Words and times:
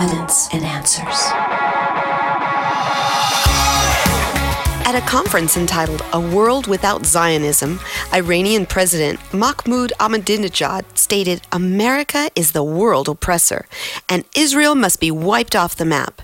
evidence 0.00 0.48
and 0.52 0.64
answers. 0.64 1.26
At 4.86 4.94
a 4.94 5.00
conference 5.06 5.56
entitled 5.56 6.02
A 6.12 6.20
World 6.20 6.66
Without 6.68 7.04
Zionism, 7.04 7.80
Iranian 8.14 8.64
President 8.64 9.18
Mahmoud 9.34 9.92
Ahmadinejad 9.98 10.84
stated 10.96 11.42
America 11.50 12.30
is 12.36 12.52
the 12.52 12.62
world 12.62 13.08
oppressor 13.08 13.66
and 14.08 14.24
Israel 14.36 14.76
must 14.76 15.00
be 15.00 15.10
wiped 15.10 15.56
off 15.56 15.74
the 15.76 15.84
map. 15.84 16.22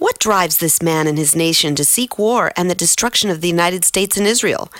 What 0.00 0.18
drives 0.18 0.56
this 0.56 0.80
man 0.80 1.06
and 1.06 1.18
his 1.18 1.36
nation 1.36 1.74
to 1.74 1.84
seek 1.84 2.18
war 2.18 2.52
and 2.56 2.70
the 2.70 2.74
destruction 2.74 3.28
of 3.28 3.42
the 3.42 3.48
United 3.48 3.84
States 3.84 4.16
and 4.16 4.26
Israel? 4.26 4.72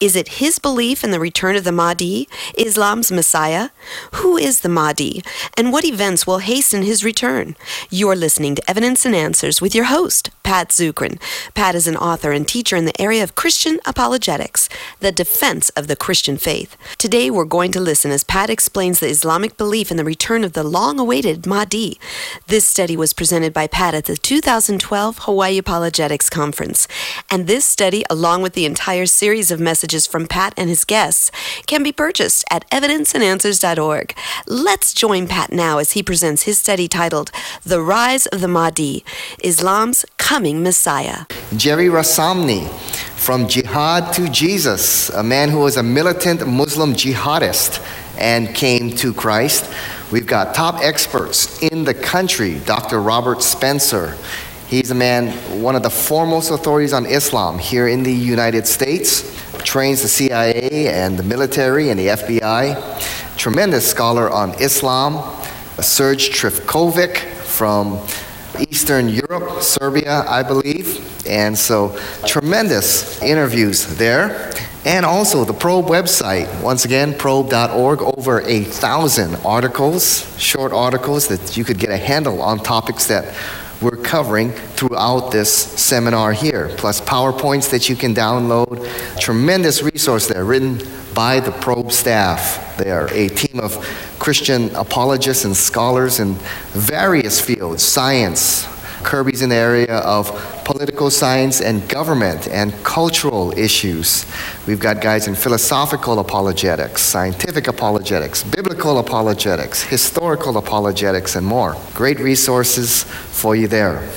Is 0.00 0.16
it 0.16 0.40
his 0.40 0.58
belief 0.58 1.04
in 1.04 1.12
the 1.12 1.20
return 1.20 1.54
of 1.54 1.62
the 1.62 1.70
Mahdi, 1.70 2.28
Islam's 2.58 3.12
Messiah? 3.12 3.68
Who 4.14 4.36
is 4.36 4.62
the 4.62 4.68
Mahdi, 4.68 5.22
and 5.56 5.70
what 5.70 5.84
events 5.84 6.26
will 6.26 6.38
hasten 6.38 6.82
his 6.82 7.04
return? 7.04 7.54
You're 7.88 8.16
listening 8.16 8.56
to 8.56 8.68
Evidence 8.68 9.06
and 9.06 9.14
Answers 9.14 9.60
with 9.60 9.76
your 9.76 9.84
host, 9.84 10.30
Pat 10.42 10.70
Zukeran. 10.70 11.20
Pat 11.54 11.76
is 11.76 11.86
an 11.86 11.96
author 11.96 12.32
and 12.32 12.46
teacher 12.46 12.74
in 12.74 12.84
the 12.84 13.00
area 13.00 13.22
of 13.22 13.36
Christian 13.36 13.78
apologetics, 13.86 14.68
the 14.98 15.12
defense 15.12 15.70
of 15.70 15.86
the 15.86 15.94
Christian 15.94 16.36
faith. 16.36 16.76
Today 16.98 17.30
we're 17.30 17.44
going 17.44 17.70
to 17.72 17.80
listen 17.80 18.10
as 18.10 18.24
Pat 18.24 18.50
explains 18.50 18.98
the 18.98 19.06
Islamic 19.06 19.56
belief 19.56 19.92
in 19.92 19.98
the 19.98 20.04
return 20.04 20.42
of 20.42 20.52
the 20.52 20.64
long 20.64 20.98
awaited 20.98 21.46
Mahdi. 21.46 22.00
This 22.48 22.66
study 22.66 22.96
was 22.96 23.12
presented 23.12 23.52
by 23.52 23.68
Pat 23.68 23.94
at 23.94 24.06
the 24.06 24.16
2012 24.64 25.18
Hawaii 25.24 25.58
Apologetics 25.58 26.30
Conference. 26.30 26.88
And 27.30 27.46
this 27.46 27.66
study, 27.66 28.02
along 28.08 28.40
with 28.42 28.54
the 28.54 28.64
entire 28.64 29.04
series 29.04 29.50
of 29.50 29.60
messages 29.60 30.06
from 30.06 30.26
Pat 30.26 30.54
and 30.56 30.70
his 30.70 30.84
guests, 30.84 31.30
can 31.66 31.82
be 31.82 31.92
purchased 31.92 32.44
at 32.50 32.68
evidenceandanswers.org. 32.70 34.16
Let's 34.46 34.94
join 34.94 35.26
Pat 35.28 35.52
now 35.52 35.78
as 35.78 35.92
he 35.92 36.02
presents 36.02 36.44
his 36.44 36.58
study 36.58 36.88
titled 36.88 37.30
The 37.62 37.82
Rise 37.82 38.26
of 38.26 38.40
the 38.40 38.48
Mahdi 38.48 39.04
Islam's 39.42 40.06
Coming 40.16 40.62
Messiah. 40.62 41.26
Jerry 41.56 41.88
Rassamni 41.88 42.66
from 43.16 43.48
Jihad 43.48 44.14
to 44.14 44.30
Jesus, 44.30 45.10
a 45.10 45.22
man 45.22 45.50
who 45.50 45.58
was 45.58 45.76
a 45.76 45.82
militant 45.82 46.46
Muslim 46.46 46.94
jihadist 46.94 47.84
and 48.18 48.54
came 48.54 48.90
to 48.96 49.12
Christ. 49.12 49.70
We've 50.12 50.26
got 50.26 50.54
top 50.54 50.80
experts 50.80 51.60
in 51.62 51.84
the 51.84 51.94
country, 51.94 52.60
Dr. 52.66 53.00
Robert 53.00 53.42
Spencer. 53.42 54.16
He's 54.68 54.90
a 54.90 54.94
man, 54.94 55.30
one 55.62 55.76
of 55.76 55.82
the 55.82 55.90
foremost 55.90 56.50
authorities 56.50 56.92
on 56.92 57.06
Islam 57.06 57.58
here 57.58 57.88
in 57.88 58.02
the 58.02 58.12
United 58.12 58.66
States, 58.66 59.30
trains 59.62 60.02
the 60.02 60.08
CIA 60.08 60.88
and 60.88 61.18
the 61.18 61.22
military 61.22 61.90
and 61.90 62.00
the 62.00 62.08
FBI. 62.08 63.36
Tremendous 63.36 63.88
scholar 63.88 64.30
on 64.30 64.54
Islam. 64.60 65.40
Serge 65.80 66.30
Trifkovic 66.30 67.18
from 67.18 67.98
Eastern 68.58 69.08
Europe, 69.08 69.62
Serbia, 69.62 70.24
I 70.28 70.42
believe. 70.42 71.26
And 71.26 71.56
so, 71.56 71.98
tremendous 72.26 73.20
interviews 73.22 73.96
there. 73.96 74.52
And 74.84 75.06
also 75.06 75.44
the 75.44 75.54
Probe 75.54 75.86
website, 75.86 76.62
once 76.62 76.84
again, 76.84 77.14
probe.org, 77.14 78.02
over 78.02 78.42
a 78.42 78.64
thousand 78.64 79.36
articles, 79.36 80.38
short 80.38 80.72
articles 80.72 81.26
that 81.28 81.56
you 81.56 81.64
could 81.64 81.78
get 81.78 81.90
a 81.90 81.96
handle 81.96 82.42
on 82.42 82.58
topics 82.58 83.06
that 83.06 83.34
we're 83.84 84.02
covering 84.02 84.50
throughout 84.50 85.30
this 85.30 85.52
seminar 85.52 86.32
here, 86.32 86.74
plus 86.78 87.00
PowerPoints 87.02 87.70
that 87.70 87.88
you 87.88 87.94
can 87.94 88.14
download. 88.14 88.88
Tremendous 89.20 89.82
resource 89.82 90.26
there, 90.26 90.44
written 90.44 90.80
by 91.14 91.38
the 91.38 91.52
Probe 91.52 91.92
staff. 91.92 92.76
They 92.78 92.90
are 92.90 93.08
a 93.12 93.28
team 93.28 93.60
of 93.60 93.76
Christian 94.18 94.74
apologists 94.74 95.44
and 95.44 95.56
scholars 95.56 96.18
in 96.18 96.34
various 96.70 97.40
fields 97.40 97.82
science, 97.82 98.64
Kerby's 99.04 99.42
in 99.42 99.50
the 99.50 99.56
area 99.56 99.98
of 99.98 100.30
political 100.64 101.10
science 101.10 101.60
and 101.60 101.88
government 101.88 102.48
and 102.48 102.72
cultural 102.84 103.56
issues. 103.58 104.26
We've 104.66 104.80
got 104.80 105.00
guys 105.00 105.28
in 105.28 105.34
philosophical 105.34 106.18
apologetics, 106.18 107.02
scientific 107.02 107.68
apologetics, 107.68 108.42
biblical 108.42 108.98
apologetics, 108.98 109.82
historical 109.82 110.56
apologetics, 110.56 111.36
and 111.36 111.46
more. 111.46 111.76
Great 111.94 112.18
resources 112.18 113.04
for 113.04 113.54
you 113.54 113.68
there. 113.68 114.08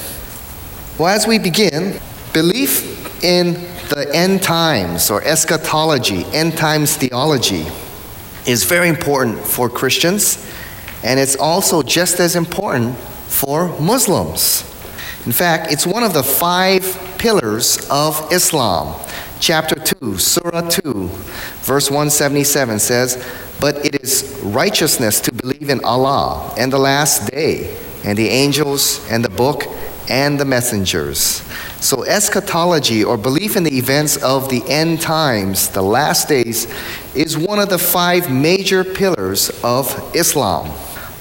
Well, 0.98 1.10
as 1.10 1.28
we 1.28 1.38
begin, 1.38 2.00
belief 2.34 3.24
in 3.24 3.54
the 3.90 4.10
end 4.14 4.42
times 4.42 5.10
or 5.12 5.24
eschatology, 5.24 6.26
end 6.34 6.58
times 6.58 6.96
theology, 6.96 7.66
is 8.48 8.64
very 8.64 8.90
important 8.90 9.40
for 9.40 9.70
Christians, 9.70 10.50
and 11.04 11.20
it's 11.20 11.36
also 11.36 11.84
just 11.84 12.20
as 12.20 12.36
important 12.36 12.98
for 13.28 13.68
Muslims. 13.80 14.64
In 15.28 15.34
fact, 15.34 15.74
it's 15.74 15.86
one 15.86 16.04
of 16.04 16.14
the 16.14 16.24
five 16.24 16.86
pillars 17.18 17.86
of 17.92 18.32
Islam. 18.32 18.98
Chapter 19.42 19.76
2, 19.76 20.18
Surah 20.18 20.70
2, 20.70 21.10
verse 21.64 21.92
177 21.92 22.80
says, 22.80 23.28
But 23.60 23.86
it 23.86 24.02
is 24.02 24.40
righteousness 24.42 25.20
to 25.20 25.34
believe 25.34 25.70
in 25.70 25.84
Allah 25.84 26.54
and 26.58 26.72
the 26.72 26.80
last 26.80 27.30
day, 27.30 27.78
and 28.06 28.18
the 28.18 28.30
angels, 28.30 29.06
and 29.12 29.22
the 29.22 29.30
book, 29.30 29.66
and 30.08 30.40
the 30.40 30.46
messengers. 30.46 31.44
So, 31.82 32.06
eschatology, 32.06 33.04
or 33.04 33.18
belief 33.18 33.58
in 33.58 33.64
the 33.64 33.78
events 33.78 34.16
of 34.24 34.48
the 34.48 34.64
end 34.70 35.02
times, 35.02 35.68
the 35.68 35.84
last 35.84 36.30
days, 36.30 36.74
is 37.14 37.38
one 37.38 37.60
of 37.60 37.68
the 37.68 37.78
five 37.78 38.32
major 38.32 38.86
pillars 38.86 39.50
of 39.62 40.16
Islam. 40.16 40.72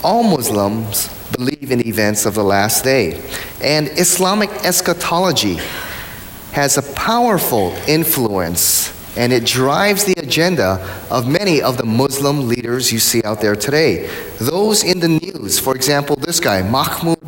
All 0.04 0.22
Muslims 0.22 1.10
believe 1.36 1.70
in 1.70 1.86
events 1.86 2.26
of 2.26 2.34
the 2.34 2.44
last 2.44 2.84
day. 2.84 3.20
And 3.62 3.88
Islamic 3.98 4.50
eschatology 4.64 5.58
has 6.52 6.78
a 6.78 6.82
powerful 6.94 7.74
influence 7.86 8.92
and 9.16 9.32
it 9.32 9.46
drives 9.46 10.04
the 10.04 10.14
agenda 10.18 10.78
of 11.10 11.26
many 11.26 11.62
of 11.62 11.78
the 11.78 11.86
Muslim 11.86 12.48
leaders 12.48 12.92
you 12.92 12.98
see 12.98 13.22
out 13.22 13.40
there 13.40 13.56
today. 13.56 14.10
Those 14.38 14.84
in 14.84 15.00
the 15.00 15.08
news, 15.08 15.58
for 15.58 15.74
example, 15.74 16.16
this 16.16 16.38
guy, 16.38 16.60
Mahmoud 16.62 17.18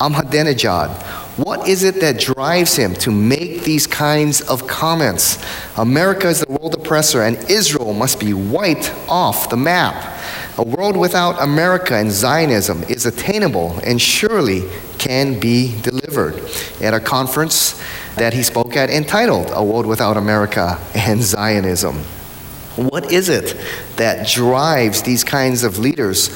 Ahmadinejad, 0.00 0.90
what 1.36 1.68
is 1.68 1.84
it 1.84 2.00
that 2.00 2.18
drives 2.18 2.74
him 2.74 2.94
to 2.94 3.12
make 3.12 3.62
these 3.62 3.86
kinds 3.86 4.40
of 4.40 4.66
comments? 4.66 5.38
America 5.76 6.28
is 6.28 6.40
the 6.40 6.50
world 6.50 6.74
oppressor 6.74 7.22
and 7.22 7.36
Israel 7.48 7.92
must 7.92 8.18
be 8.18 8.32
wiped 8.32 8.92
off 9.08 9.48
the 9.48 9.56
map. 9.56 10.15
A 10.58 10.62
world 10.62 10.96
without 10.96 11.42
America 11.42 11.94
and 11.94 12.10
Zionism 12.10 12.82
is 12.84 13.04
attainable 13.04 13.78
and 13.84 14.00
surely 14.00 14.62
can 14.96 15.38
be 15.38 15.78
delivered. 15.82 16.42
At 16.80 16.94
a 16.94 17.00
conference 17.00 17.78
that 18.14 18.32
he 18.32 18.42
spoke 18.42 18.74
at 18.74 18.88
entitled 18.88 19.50
A 19.52 19.62
World 19.62 19.84
Without 19.84 20.16
America 20.16 20.78
and 20.94 21.22
Zionism. 21.22 21.96
What 22.76 23.12
is 23.12 23.28
it 23.28 23.54
that 23.96 24.28
drives 24.28 25.02
these 25.02 25.24
kinds 25.24 25.62
of 25.62 25.78
leaders 25.78 26.30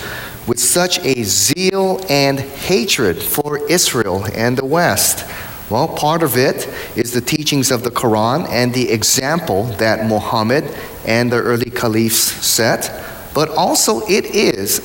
with 0.46 0.58
such 0.58 0.98
a 0.98 1.22
zeal 1.22 2.04
and 2.10 2.40
hatred 2.40 3.22
for 3.22 3.66
Israel 3.70 4.26
and 4.34 4.58
the 4.58 4.66
West? 4.66 5.26
Well, 5.70 5.88
part 5.88 6.22
of 6.22 6.36
it 6.36 6.68
is 6.94 7.14
the 7.14 7.22
teachings 7.22 7.70
of 7.70 7.84
the 7.84 7.90
Quran 7.90 8.46
and 8.50 8.74
the 8.74 8.90
example 8.90 9.64
that 9.78 10.04
Muhammad 10.06 10.64
and 11.06 11.32
the 11.32 11.40
early 11.40 11.70
caliphs 11.70 12.18
set 12.18 13.09
but 13.34 13.48
also 13.50 14.00
it 14.06 14.24
is 14.26 14.80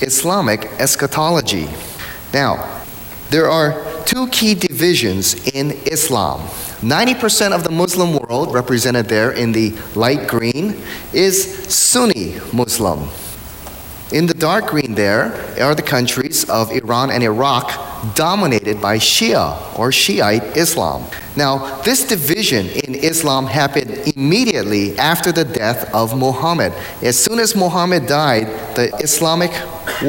Islamic 0.00 0.66
eschatology. 0.78 1.68
Now, 2.32 2.82
there 3.30 3.48
are 3.48 3.82
two 4.04 4.28
key 4.28 4.54
divisions 4.54 5.34
in 5.54 5.72
Islam. 5.86 6.40
90% 6.80 7.52
of 7.52 7.64
the 7.64 7.70
Muslim 7.70 8.18
world, 8.18 8.52
represented 8.52 9.08
there 9.08 9.32
in 9.32 9.52
the 9.52 9.74
light 9.94 10.28
green, 10.28 10.82
is 11.12 11.72
Sunni 11.72 12.36
Muslim. 12.52 13.08
In 14.12 14.26
the 14.26 14.34
dark 14.34 14.66
green, 14.66 14.94
there 14.94 15.32
are 15.60 15.74
the 15.74 15.82
countries 15.82 16.48
of 16.50 16.70
Iran 16.70 17.10
and 17.10 17.22
Iraq 17.22 18.14
dominated 18.14 18.80
by 18.80 18.98
Shia 18.98 19.78
or 19.78 19.90
Shiite 19.90 20.56
Islam. 20.56 21.06
Now, 21.36 21.82
this 21.82 22.04
division 22.04 22.68
in 22.68 22.94
Islam 22.94 23.46
happened 23.46 23.90
immediately 24.16 24.96
after 24.98 25.32
the 25.32 25.44
death 25.44 25.92
of 25.92 26.16
Muhammad. 26.16 26.72
As 27.02 27.18
soon 27.18 27.40
as 27.40 27.56
Muhammad 27.56 28.06
died, 28.06 28.46
the 28.76 28.94
Islamic 29.02 29.50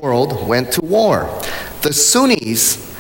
world 0.04 0.48
went 0.48 0.72
to 0.74 0.81
war. 0.81 1.27
The 1.81 1.94
Sunnis, 1.94 2.95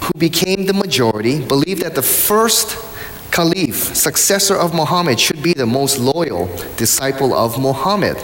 who 0.00 0.18
became 0.18 0.64
the 0.64 0.72
majority, 0.72 1.44
believed 1.44 1.82
that 1.82 1.94
the 1.94 2.02
first 2.02 2.78
caliph, 3.30 3.94
successor 3.94 4.56
of 4.56 4.74
Muhammad, 4.74 5.20
should 5.20 5.42
be 5.42 5.52
the 5.52 5.66
most 5.66 5.98
loyal 5.98 6.46
disciple 6.78 7.34
of 7.34 7.60
Muhammad. 7.60 8.16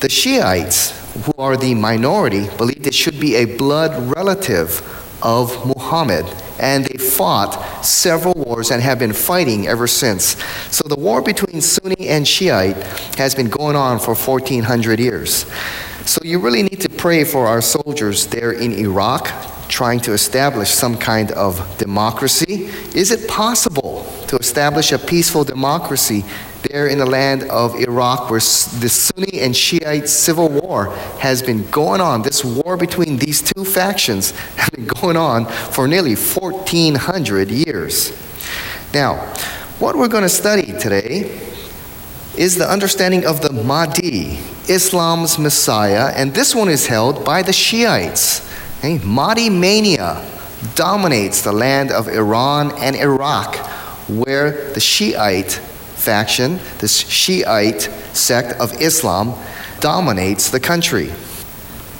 The 0.00 0.10
Shiites, 0.10 0.92
who 1.24 1.32
are 1.38 1.56
the 1.56 1.74
minority, 1.74 2.50
believed 2.58 2.86
it 2.86 2.94
should 2.94 3.18
be 3.18 3.36
a 3.36 3.46
blood 3.46 4.14
relative 4.14 4.82
of 5.22 5.56
Muhammad 5.64 6.26
and 6.58 6.84
they 6.84 6.98
fought 6.98 7.84
several 7.84 8.34
wars 8.34 8.70
and 8.70 8.82
have 8.82 8.98
been 8.98 9.12
fighting 9.12 9.66
ever 9.66 9.86
since. 9.86 10.36
So 10.70 10.86
the 10.88 10.98
war 10.98 11.22
between 11.22 11.60
Sunni 11.60 12.08
and 12.08 12.26
Shiite 12.26 12.76
has 13.16 13.34
been 13.34 13.48
going 13.48 13.76
on 13.76 13.98
for 13.98 14.14
1400 14.14 15.00
years. 15.00 15.46
So 16.06 16.20
you 16.22 16.38
really 16.38 16.62
need 16.62 16.80
to 16.82 16.88
pray 16.88 17.24
for 17.24 17.46
our 17.46 17.62
soldiers 17.62 18.26
there 18.26 18.52
in 18.52 18.72
Iraq 18.72 19.32
trying 19.68 20.00
to 20.00 20.12
establish 20.12 20.70
some 20.70 20.96
kind 20.96 21.32
of 21.32 21.78
democracy. 21.78 22.66
Is 22.94 23.10
it 23.10 23.28
possible 23.28 24.06
to 24.28 24.36
establish 24.36 24.92
a 24.92 24.98
peaceful 24.98 25.44
democracy 25.44 26.24
there 26.70 26.86
in 26.86 26.98
the 26.98 27.06
land 27.06 27.44
of 27.44 27.74
Iraq 27.76 28.30
where 28.30 28.40
the 28.40 28.88
Sunni 28.88 29.40
and 29.40 29.56
Shiite 29.56 30.08
civil 30.08 30.48
war 30.48 30.94
has 31.20 31.42
been 31.42 31.68
going 31.70 32.00
on? 32.00 32.22
This 32.22 32.44
war 32.44 32.76
between 32.76 33.18
these 33.18 33.42
two 33.42 33.64
factions 33.64 34.30
has 34.56 34.70
been 34.70 34.86
going 34.86 35.16
on 35.16 35.46
for 35.46 35.86
nearly 35.88 36.16
1400 36.16 37.50
years. 37.50 38.12
Now, 38.92 39.16
what 39.78 39.96
we're 39.96 40.08
going 40.08 40.22
to 40.22 40.28
study 40.28 40.72
today 40.78 41.40
is 42.36 42.56
the 42.56 42.70
understanding 42.70 43.24
of 43.24 43.40
the 43.40 43.52
Mahdi, 43.52 44.38
Islam's 44.68 45.38
Messiah, 45.38 46.12
and 46.16 46.34
this 46.34 46.54
one 46.54 46.68
is 46.68 46.86
held 46.86 47.24
by 47.24 47.42
the 47.42 47.52
Shiites. 47.52 48.40
Okay? 48.78 48.98
Mahdi 49.04 49.50
mania 49.50 50.24
dominates 50.74 51.42
the 51.42 51.52
land 51.52 51.90
of 51.90 52.08
Iran 52.08 52.72
and 52.78 52.96
Iraq, 52.96 53.56
where 54.08 54.72
the 54.72 54.80
Shiite 54.80 55.60
faction, 56.04 56.60
the 56.78 56.88
Shiite 56.88 57.82
sect 58.12 58.60
of 58.60 58.80
Islam, 58.80 59.34
dominates 59.80 60.50
the 60.50 60.60
country. 60.60 61.12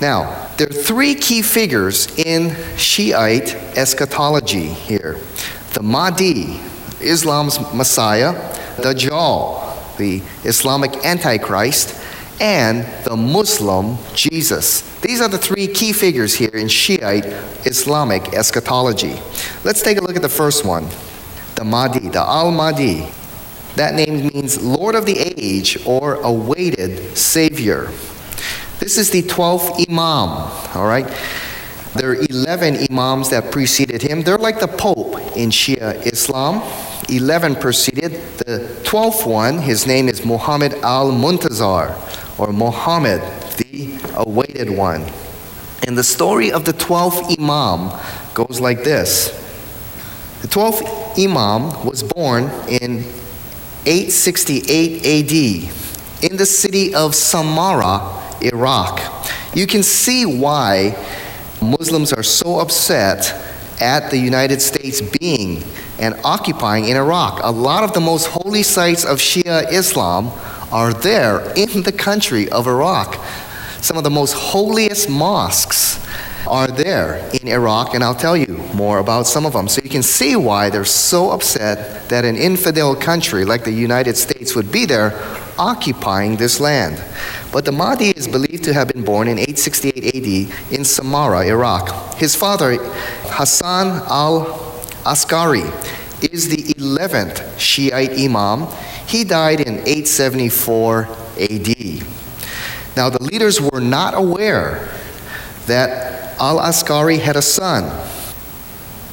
Now, 0.01 0.51
there 0.56 0.69
are 0.69 0.73
three 0.73 1.15
key 1.15 1.43
figures 1.43 2.17
in 2.19 2.55
Shiite 2.77 3.55
eschatology 3.77 4.67
here 4.67 5.19
the 5.73 5.83
Mahdi, 5.83 6.61
Islam's 7.01 7.59
Messiah, 7.75 8.33
the 8.77 8.95
Dajjal, 8.95 9.97
the 9.97 10.23
Islamic 10.45 11.05
Antichrist, 11.05 12.00
and 12.41 12.85
the 13.05 13.17
Muslim 13.17 13.97
Jesus. 14.15 14.83
These 15.00 15.21
are 15.21 15.29
the 15.29 15.39
three 15.39 15.67
key 15.67 15.93
figures 15.93 16.35
here 16.35 16.50
in 16.50 16.69
Shiite 16.69 17.27
Islamic 17.67 18.35
eschatology. 18.35 19.17
Let's 19.65 19.83
take 19.83 19.99
a 19.99 20.00
look 20.00 20.17
at 20.17 20.23
the 20.23 20.29
first 20.29 20.65
one 20.65 20.89
the 21.57 21.65
Mahdi, 21.65 22.09
the 22.09 22.21
Al 22.21 22.50
Mahdi. 22.50 23.07
That 23.76 23.94
name 23.94 24.29
means 24.29 24.62
Lord 24.62 24.94
of 24.94 25.05
the 25.05 25.19
Age 25.19 25.79
or 25.85 26.15
awaited 26.15 27.17
Savior. 27.17 27.91
This 28.79 28.99
is 28.99 29.11
the 29.11 29.23
12th 29.23 29.88
Imam, 29.88 30.50
all 30.76 30.87
right? 30.87 31.06
There 31.94 32.11
are 32.11 32.17
11 32.29 32.87
Imams 32.91 33.31
that 33.31 33.50
preceded 33.50 34.03
him. 34.03 34.23
They're 34.23 34.38
like 34.38 34.61
the 34.61 34.69
Pope 34.69 35.17
in 35.37 35.50
Shia 35.50 36.06
Islam. 36.06 36.62
11 37.09 37.56
preceded. 37.56 38.12
The 38.38 38.69
12th 38.85 39.26
one, 39.26 39.59
his 39.59 39.87
name 39.87 40.09
is 40.09 40.25
Muhammad 40.25 40.75
al 40.82 41.12
Muntazar, 41.12 41.94
or 42.38 42.53
Muhammad, 42.53 43.21
the 43.59 43.99
awaited 44.15 44.71
one. 44.71 45.05
And 45.87 45.99
the 45.99 46.05
story 46.05 46.50
of 46.50 46.65
the 46.65 46.73
12th 46.73 47.38
Imam 47.38 47.91
goes 48.35 48.61
like 48.61 48.85
this 48.85 49.29
The 50.43 50.49
12th 50.49 51.19
Imam 51.19 51.85
was 51.85 52.03
born 52.03 52.50
in 52.69 53.05
868 53.87 55.05
AD 55.05 56.31
in 56.31 56.37
the 56.37 56.47
city 56.47 56.95
of 56.95 57.13
Samarra, 57.13 58.43
Iraq. 58.43 59.01
You 59.55 59.67
can 59.67 59.83
see 59.83 60.25
why 60.25 60.97
Muslims 61.61 62.13
are 62.13 62.23
so 62.23 62.61
upset 62.61 63.35
at 63.81 64.11
the 64.11 64.19
United 64.19 64.63
States 64.63 65.01
being 65.01 65.63
and 65.99 66.15
occupying 66.25 66.87
in 66.87 66.97
Iraq. 66.97 67.41
A 67.43 67.51
lot 67.51 67.85
of 67.85 67.93
the 67.93 68.01
most 68.01 68.27
holy 68.27 68.63
sites 68.63 69.05
of 69.05 69.19
Shia 69.19 69.71
Islam 69.71 70.29
are 70.73 70.93
there 70.93 71.53
in 71.55 71.83
the 71.83 71.93
country 71.93 72.49
of 72.51 72.67
Iraq. 72.67 73.23
Some 73.81 73.97
of 73.97 74.05
the 74.05 74.11
most 74.11 74.33
holiest 74.33 75.09
mosques 75.09 76.04
are 76.46 76.69
there 76.69 77.17
in 77.41 77.49
Iraq, 77.49 77.94
and 77.94 78.05
I'll 78.05 78.14
tell 78.14 78.37
you 78.37 78.58
more 78.75 78.99
about 78.99 79.26
some 79.26 79.46
of 79.46 79.52
them. 79.52 79.69
So 79.69 79.81
you 79.82 79.91
can 79.91 80.02
see 80.02 80.37
why 80.37 80.70
they're 80.70 80.85
so 80.85 81.31
upset 81.31 82.08
that 82.08 82.25
an 82.25 82.37
infidel 82.37 82.94
country 82.94 83.44
like 83.44 83.64
the 83.64 83.73
United 83.73 84.17
States 84.17 84.55
would 84.55 84.70
be 84.70 84.85
there 84.85 85.12
occupying 85.58 86.37
this 86.37 86.61
land. 86.61 87.02
But 87.52 87.64
the 87.64 87.73
Mahdi 87.73 88.11
is 88.11 88.26
believed 88.26 88.64
to 88.64 88.73
have 88.73 88.88
been 88.88 89.05
born 89.05 89.29
in 89.29 89.38
868 89.38 90.06
AD 90.06 90.73
in 90.73 90.81
Samarra, 90.82 91.46
Iraq. 91.46 92.17
His 92.17 92.35
father, 92.35 92.76
Hassan 93.31 94.02
al 94.08 94.82
Askari 95.06 95.62
is 96.32 96.49
the 96.49 96.75
11th 96.75 97.58
Shiite 97.58 98.19
Imam. 98.19 98.67
He 99.06 99.25
died 99.25 99.61
in 99.61 99.79
874 99.81 101.08
AD. 101.38 102.05
Now, 102.97 103.11
the 103.11 103.23
leaders 103.23 103.61
were 103.61 103.81
not 103.81 104.14
aware 104.14 104.88
that 105.67 106.04
al 106.41 106.61
Askari 106.61 107.19
had 107.19 107.37
a 107.37 107.43
son. 107.43 107.85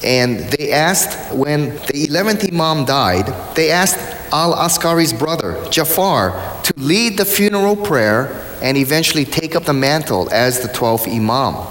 And 0.03 0.39
they 0.51 0.71
asked, 0.71 1.33
when 1.33 1.75
the 1.87 2.07
11th 2.07 2.51
Imam 2.51 2.85
died, 2.85 3.55
they 3.55 3.69
asked 3.69 3.99
al 4.33 4.55
Askari's 4.55 5.13
brother, 5.13 5.63
Jafar, 5.69 6.31
to 6.63 6.73
lead 6.77 7.17
the 7.17 7.25
funeral 7.25 7.75
prayer 7.75 8.47
and 8.61 8.77
eventually 8.77 9.25
take 9.25 9.55
up 9.55 9.65
the 9.65 9.73
mantle 9.73 10.29
as 10.31 10.59
the 10.59 10.69
12th 10.69 11.07
Imam. 11.07 11.67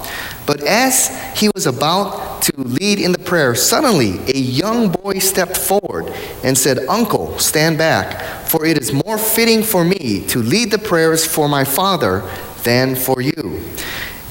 But 0.47 0.63
as 0.63 1.09
he 1.39 1.49
was 1.55 1.67
about 1.67 2.43
to 2.43 2.53
lead 2.57 2.99
in 2.99 3.13
the 3.13 3.19
prayer, 3.19 3.55
suddenly 3.55 4.19
a 4.33 4.39
young 4.39 4.91
boy 4.91 5.19
stepped 5.19 5.57
forward 5.57 6.07
and 6.43 6.57
said, 6.57 6.79
Uncle, 6.89 7.39
stand 7.39 7.79
back, 7.79 8.49
for 8.49 8.65
it 8.65 8.79
is 8.79 8.93
more 8.93 9.19
fitting 9.19 9.63
for 9.63 9.85
me 9.85 10.25
to 10.27 10.43
lead 10.43 10.71
the 10.71 10.79
prayers 10.79 11.25
for 11.25 11.49
my 11.49 11.65
father 11.65 12.29
than 12.65 12.97
for 12.97 13.21
you. 13.21 13.61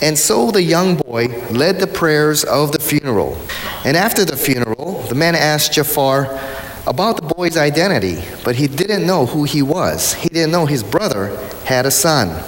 And 0.01 0.17
so 0.17 0.49
the 0.51 0.63
young 0.63 0.95
boy 0.95 1.27
led 1.51 1.79
the 1.79 1.87
prayers 1.87 2.43
of 2.43 2.71
the 2.71 2.79
funeral. 2.79 3.37
And 3.83 3.97
after 3.97 4.23
the 4.23 4.37
funeral, 4.37 5.01
the 5.03 5.15
man 5.15 5.35
asked 5.35 5.73
Jafar 5.73 6.39
about 6.87 7.17
the 7.17 7.33
boy's 7.35 7.57
identity, 7.57 8.23
but 8.43 8.55
he 8.55 8.67
didn't 8.67 9.05
know 9.05 9.25
who 9.25 9.43
he 9.43 9.61
was. 9.61 10.13
He 10.13 10.29
didn't 10.29 10.51
know 10.51 10.65
his 10.65 10.83
brother 10.83 11.35
had 11.65 11.85
a 11.85 11.91
son. 11.91 12.43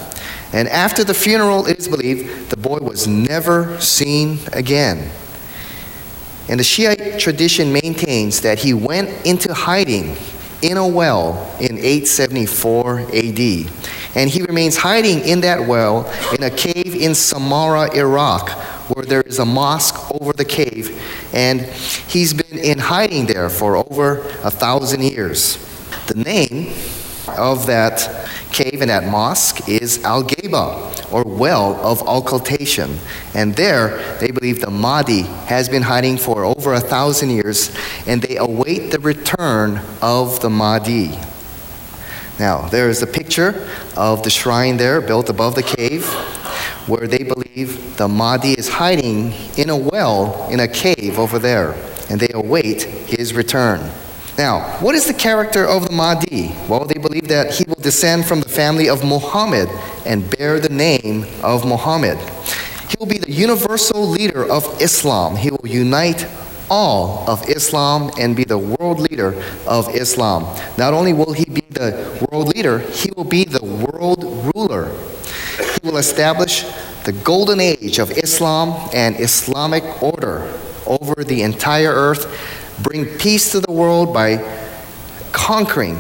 And 0.54 0.68
after 0.68 1.04
the 1.04 1.14
funeral, 1.14 1.66
it 1.68 1.80
is 1.80 1.88
believed 1.88 2.50
the 2.50 2.58
boy 2.58 2.80
was 2.80 3.08
never 3.08 3.80
seen 3.80 4.40
again. 4.54 5.12
And 6.50 6.60
the 6.60 6.64
Shiite 6.64 7.20
tradition 7.20 7.72
maintains 7.72 8.42
that 8.42 8.60
he 8.60 8.74
went 8.74 9.26
into 9.26 9.54
hiding 9.54 10.18
in 10.62 10.78
a 10.78 10.88
well 10.88 11.56
in 11.60 11.78
874 11.78 13.00
AD. 13.14 13.72
And 14.16 14.30
he 14.30 14.42
remains 14.42 14.78
hiding 14.78 15.22
in 15.22 15.42
that 15.42 15.68
well 15.68 16.12
in 16.34 16.44
a 16.44 16.50
cave 16.50 16.96
in 16.96 17.12
Samarra, 17.12 17.94
Iraq, 17.96 18.50
where 18.96 19.06
there 19.06 19.22
is 19.22 19.40
a 19.40 19.46
mosque 19.46 20.12
over 20.22 20.34
the 20.34 20.46
cave. 20.46 21.02
And 21.34 21.62
he's 21.62 22.34
been 22.34 22.60
in 22.60 22.78
hiding 22.78 23.26
there 23.26 23.50
for 23.50 23.78
over 23.78 24.20
a 24.44 24.52
thousand 24.52 25.04
years. 25.04 25.58
The 26.08 26.16
name 26.16 26.74
of 27.38 27.68
that 27.68 28.28
cave 28.52 28.82
and 28.82 28.90
that 28.90 29.06
mosque 29.06 29.70
is 29.70 30.04
Al 30.04 30.24
Geba, 30.24 31.12
or 31.14 31.24
well 31.24 31.76
of 31.76 32.02
occultation. 32.08 33.00
And 33.34 33.56
there, 33.56 34.18
they 34.20 34.32
believe 34.32 34.60
the 34.60 34.72
Mahdi 34.72 35.22
has 35.48 35.70
been 35.70 35.84
hiding 35.84 36.18
for 36.18 36.44
over 36.44 36.74
a 36.74 36.80
thousand 36.80 37.30
years, 37.30 37.76
and 38.08 38.22
they 38.22 38.38
await 38.38 38.92
the 38.92 39.00
return 39.00 39.82
of 40.02 40.42
the 40.42 40.50
Mahdi. 40.50 41.18
Now, 42.40 42.68
there 42.70 42.90
is 42.90 43.02
a 43.02 43.08
picture 43.08 43.68
of 43.96 44.24
the 44.24 44.30
shrine 44.30 44.78
there 44.78 45.02
built 45.02 45.30
above 45.30 45.56
the 45.56 45.64
cave 45.64 46.06
where 46.88 47.08
they 47.08 47.24
believe 47.24 47.98
the 47.98 48.08
Mahdi 48.08 48.54
is 48.54 48.68
hiding 48.68 49.34
in 49.58 49.70
a 49.70 49.78
well 49.78 50.48
in 50.50 50.60
a 50.60 50.68
cave 50.68 51.20
over 51.20 51.38
there, 51.38 51.76
and 52.10 52.20
they 52.20 52.32
await 52.34 52.84
his 52.84 53.34
return. 53.34 53.92
Now, 54.38 54.78
what 54.80 54.96
is 54.96 55.06
the 55.06 55.14
character 55.14 55.66
of 55.66 55.88
the 55.88 55.94
Mahdi? 55.94 56.56
Well, 56.68 56.86
they 56.86 57.00
believe 57.00 57.28
that 57.28 57.54
he 57.54 57.66
will 57.68 57.76
descend 57.76 58.26
from 58.26 58.42
the 58.42 58.50
family 58.50 58.90
of 58.90 59.04
Muhammad 59.04 59.70
and 60.06 60.28
bear 60.38 60.60
the 60.60 60.70
name 60.70 61.26
of 61.44 61.66
Muhammad. 61.66 62.18
He 62.90 62.96
will 63.00 63.06
be 63.06 63.20
the 63.20 63.32
universal 63.32 64.08
leader 64.08 64.50
of 64.50 64.82
Islam. 64.82 65.36
He 65.36 65.52
will 65.52 65.68
unite 65.68 66.28
all 66.70 67.30
of 67.30 67.48
Islam 67.50 68.10
and 68.18 68.36
be 68.36 68.44
the 68.44 68.58
world 68.58 69.00
leader 69.00 69.36
of 69.68 69.94
Islam. 69.94 70.44
Not 70.78 70.94
only 70.94 71.14
will 71.14 71.34
he 71.34 71.46
be 71.46 71.61
the 71.82 72.28
world 72.30 72.56
leader, 72.56 72.80
he 72.80 73.12
will 73.16 73.24
be 73.24 73.44
the 73.44 73.64
world 73.64 74.24
ruler. 74.54 74.92
He 75.58 75.80
will 75.84 75.98
establish 75.98 76.64
the 77.04 77.12
golden 77.12 77.60
age 77.60 77.98
of 77.98 78.12
Islam 78.12 78.90
and 78.94 79.20
Islamic 79.20 79.84
order 80.04 80.48
over 80.86 81.24
the 81.24 81.42
entire 81.42 81.92
earth 81.92 82.30
bring 82.84 83.06
peace 83.18 83.52
to 83.52 83.60
the 83.60 83.72
world 83.72 84.14
by 84.14 84.38
conquering 85.32 86.00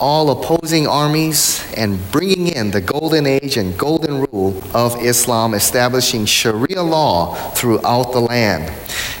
all 0.00 0.30
opposing 0.30 0.86
armies 0.86 1.62
and 1.76 2.00
bringing 2.10 2.48
in 2.48 2.70
the 2.70 2.80
golden 2.80 3.26
age 3.26 3.58
and 3.58 3.76
golden 3.78 4.26
rule 4.32 4.60
of 4.74 4.96
Islam, 5.04 5.52
establishing 5.52 6.24
Sharia 6.24 6.82
law 6.82 7.34
throughout 7.50 8.12
the 8.12 8.20
land. 8.20 8.72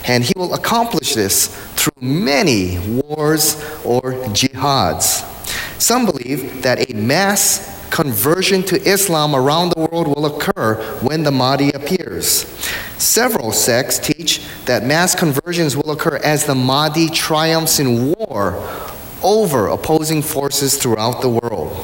And 0.06 0.24
he 0.24 0.32
will 0.36 0.54
accomplish 0.54 1.14
this 1.14 1.48
through 1.74 2.00
many 2.00 2.78
wars 2.78 3.56
or 3.84 4.14
jihads. 4.32 5.26
Some 5.80 6.04
believe 6.04 6.62
that 6.62 6.90
a 6.90 6.94
mass 6.94 7.88
conversion 7.90 8.62
to 8.64 8.76
Islam 8.86 9.34
around 9.34 9.70
the 9.70 9.80
world 9.80 10.08
will 10.08 10.26
occur 10.26 10.74
when 11.00 11.22
the 11.22 11.30
Mahdi 11.30 11.70
appears. 11.70 12.46
Several 12.98 13.50
sects 13.50 13.98
teach 13.98 14.46
that 14.66 14.84
mass 14.84 15.14
conversions 15.14 15.74
will 15.74 15.90
occur 15.90 16.18
as 16.18 16.44
the 16.44 16.54
Mahdi 16.54 17.08
triumphs 17.08 17.80
in 17.80 18.14
war 18.14 18.62
over 19.22 19.68
opposing 19.68 20.20
forces 20.20 20.76
throughout 20.76 21.22
the 21.22 21.30
world. 21.30 21.74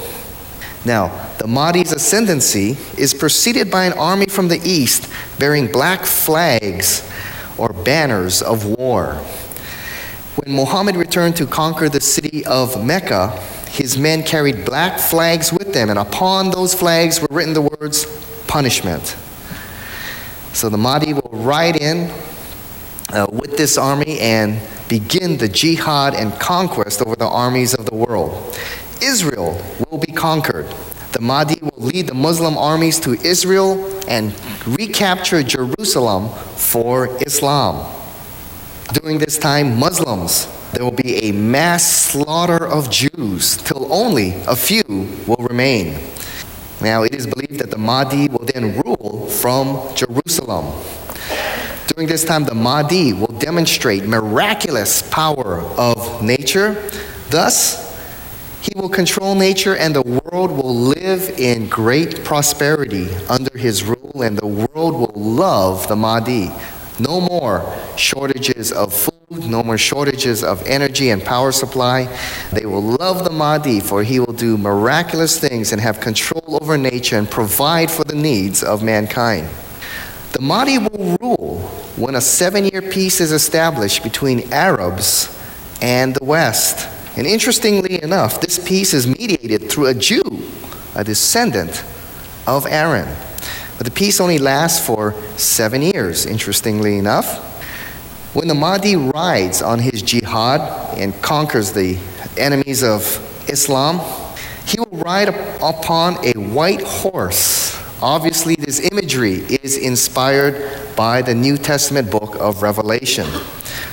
Now, 0.85 1.31
the 1.39 1.47
Mahdi's 1.47 1.91
ascendancy 1.91 2.77
is 2.99 3.15
preceded 3.15 3.71
by 3.71 3.85
an 3.85 3.93
army 3.93 4.27
from 4.27 4.47
the 4.47 4.61
east 4.63 5.11
bearing 5.39 5.71
black 5.71 6.05
flags 6.05 7.09
or 7.57 7.73
banners 7.73 8.43
of 8.43 8.63
war. 8.63 9.15
When 10.35 10.55
Muhammad 10.55 10.95
returned 10.95 11.35
to 11.37 11.47
conquer 11.47 11.89
the 11.89 11.99
city 11.99 12.45
of 12.45 12.85
Mecca, 12.85 13.43
his 13.67 13.97
men 13.97 14.23
carried 14.23 14.65
black 14.65 14.99
flags 14.99 15.51
with 15.51 15.73
them, 15.73 15.89
and 15.89 15.99
upon 15.99 16.51
those 16.51 16.73
flags 16.73 17.21
were 17.21 17.27
written 17.29 17.53
the 17.53 17.61
words 17.61 18.05
punishment. 18.47 19.15
So 20.53 20.69
the 20.69 20.77
Mahdi 20.77 21.13
will 21.13 21.29
ride 21.31 21.75
in 21.75 22.11
uh, 23.13 23.27
with 23.31 23.57
this 23.57 23.77
army 23.77 24.19
and 24.19 24.59
begin 24.89 25.37
the 25.37 25.47
jihad 25.47 26.15
and 26.15 26.33
conquest 26.39 27.01
over 27.01 27.15
the 27.15 27.27
armies 27.27 27.73
of 27.73 27.85
the 27.85 27.95
world. 27.95 28.57
Israel 29.01 29.61
will 29.89 29.97
be 29.99 30.11
conquered. 30.11 30.65
The 31.11 31.21
Mahdi 31.21 31.59
will 31.61 31.85
lead 31.85 32.07
the 32.07 32.13
Muslim 32.13 32.57
armies 32.57 32.99
to 33.01 33.13
Israel 33.13 33.85
and 34.07 34.33
recapture 34.65 35.43
Jerusalem 35.43 36.29
for 36.55 37.07
Islam. 37.23 37.85
During 38.93 39.17
this 39.17 39.37
time, 39.37 39.77
Muslims, 39.77 40.47
there 40.71 40.83
will 40.83 40.91
be 40.91 41.15
a 41.27 41.33
mass 41.33 41.83
slaughter 41.83 42.65
of 42.65 42.89
Jews 42.89 43.57
till 43.57 43.91
only 43.91 44.33
a 44.47 44.55
few 44.55 44.83
will 45.27 45.45
remain. 45.49 45.99
Now, 46.81 47.03
it 47.03 47.13
is 47.13 47.27
believed 47.27 47.59
that 47.59 47.69
the 47.69 47.77
Mahdi 47.77 48.29
will 48.29 48.45
then 48.45 48.79
rule 48.79 49.27
from 49.27 49.93
Jerusalem. 49.93 50.73
During 51.87 52.07
this 52.07 52.23
time, 52.23 52.45
the 52.45 52.55
Mahdi 52.55 53.11
will 53.11 53.35
demonstrate 53.39 54.05
miraculous 54.05 55.01
power 55.09 55.61
of 55.77 56.23
nature. 56.23 56.89
Thus, 57.29 57.87
he 58.61 58.71
will 58.79 58.89
control 58.89 59.35
nature, 59.35 59.75
and 59.75 59.95
the 59.95 60.01
world 60.01 60.51
will 60.51 60.75
live 60.75 61.29
in 61.37 61.67
great 61.67 62.23
prosperity 62.23 63.13
under 63.27 63.57
his 63.57 63.83
rule, 63.83 64.21
and 64.21 64.37
the 64.37 64.47
world 64.47 64.95
will 64.95 65.13
love 65.15 65.87
the 65.89 65.95
Mahdi. 65.95 66.51
No 66.99 67.21
more 67.21 67.77
shortages 67.95 68.71
of 68.71 68.93
food, 68.93 69.45
no 69.45 69.61
more 69.61 69.77
shortages 69.77 70.43
of 70.43 70.65
energy 70.65 71.11
and 71.11 71.23
power 71.23 71.51
supply. 71.51 72.05
They 72.51 72.65
will 72.65 72.81
love 72.81 73.23
the 73.23 73.29
Mahdi, 73.29 73.81
for 73.81 74.03
he 74.03 74.19
will 74.19 74.33
do 74.33 74.57
miraculous 74.57 75.39
things 75.39 75.71
and 75.71 75.81
have 75.81 75.99
control 75.99 76.57
over 76.61 76.77
nature 76.77 77.17
and 77.17 77.29
provide 77.29 77.91
for 77.91 78.03
the 78.03 78.15
needs 78.15 78.63
of 78.63 78.81
mankind. 78.83 79.47
The 80.31 80.41
Mahdi 80.41 80.79
will 80.79 81.17
rule 81.21 81.59
when 81.97 82.15
a 82.15 82.21
seven 82.21 82.65
year 82.65 82.81
peace 82.81 83.21
is 83.21 83.31
established 83.31 84.03
between 84.03 84.51
Arabs 84.51 85.35
and 85.81 86.15
the 86.15 86.23
West. 86.23 86.87
And 87.17 87.25
interestingly 87.25 88.01
enough, 88.03 88.41
this 88.41 88.59
peace 88.59 88.93
is 88.93 89.07
mediated 89.07 89.69
through 89.69 89.87
a 89.87 89.93
Jew, 89.93 90.21
a 90.95 91.03
descendant 91.03 91.83
of 92.45 92.65
Aaron. 92.67 93.07
But 93.77 93.85
the 93.85 93.91
peace 93.91 94.19
only 94.19 94.39
lasts 94.39 94.85
for 94.85 95.13
seven 95.37 95.81
years, 95.81 96.25
interestingly 96.25 96.97
enough. 96.97 97.43
When 98.33 98.47
the 98.47 98.55
Mahdi 98.55 98.95
rides 98.95 99.61
on 99.61 99.79
his 99.79 100.01
jihad 100.01 100.61
and 100.97 101.13
conquers 101.21 101.71
the 101.71 101.97
enemies 102.37 102.83
of 102.83 103.01
Islam, 103.49 103.99
he 104.65 104.79
will 104.79 104.99
ride 104.99 105.29
upon 105.29 106.17
a 106.25 106.33
white 106.33 106.81
horse. 106.81 107.75
Obviously, 108.01 108.55
this 108.55 108.79
imagery 108.91 109.37
is 109.63 109.77
inspired 109.77 110.95
by 110.95 111.21
the 111.21 111.33
New 111.33 111.57
Testament 111.57 112.11
book 112.11 112.35
of 112.39 112.61
Revelation. 112.61 113.25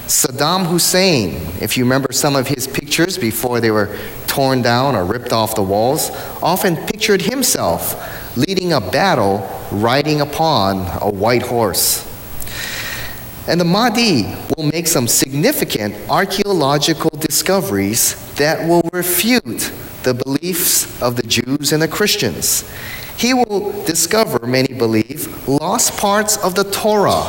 Saddam 0.06 0.66
Hussein, 0.66 1.40
if 1.62 1.76
you 1.76 1.84
remember 1.84 2.12
some 2.12 2.36
of 2.36 2.48
his 2.48 2.66
pictures 2.66 3.16
before 3.16 3.60
they 3.60 3.70
were 3.70 3.96
torn 4.26 4.60
down 4.60 4.94
or 4.94 5.04
ripped 5.04 5.32
off 5.32 5.54
the 5.54 5.62
walls, 5.62 6.10
often 6.42 6.76
pictured 6.76 7.22
himself 7.22 7.94
leading 8.36 8.72
a 8.72 8.80
battle 8.80 9.48
riding 9.70 10.20
upon 10.20 10.86
a 11.00 11.10
white 11.10 11.42
horse. 11.42 12.10
And 13.46 13.60
the 13.60 13.64
Mahdi 13.64 14.34
will 14.56 14.64
make 14.64 14.86
some 14.86 15.06
significant 15.06 15.94
archaeological 16.08 17.10
discoveries 17.10 18.14
that 18.36 18.66
will 18.66 18.88
refute 18.92 19.70
the 20.02 20.14
beliefs 20.14 21.00
of 21.02 21.16
the 21.16 21.22
Jews 21.22 21.72
and 21.72 21.82
the 21.82 21.88
Christians. 21.88 22.64
He 23.16 23.34
will 23.34 23.70
discover, 23.84 24.46
many 24.46 24.74
believe, 24.74 25.46
lost 25.46 25.96
parts 25.98 26.36
of 26.38 26.54
the 26.54 26.64
Torah 26.64 27.24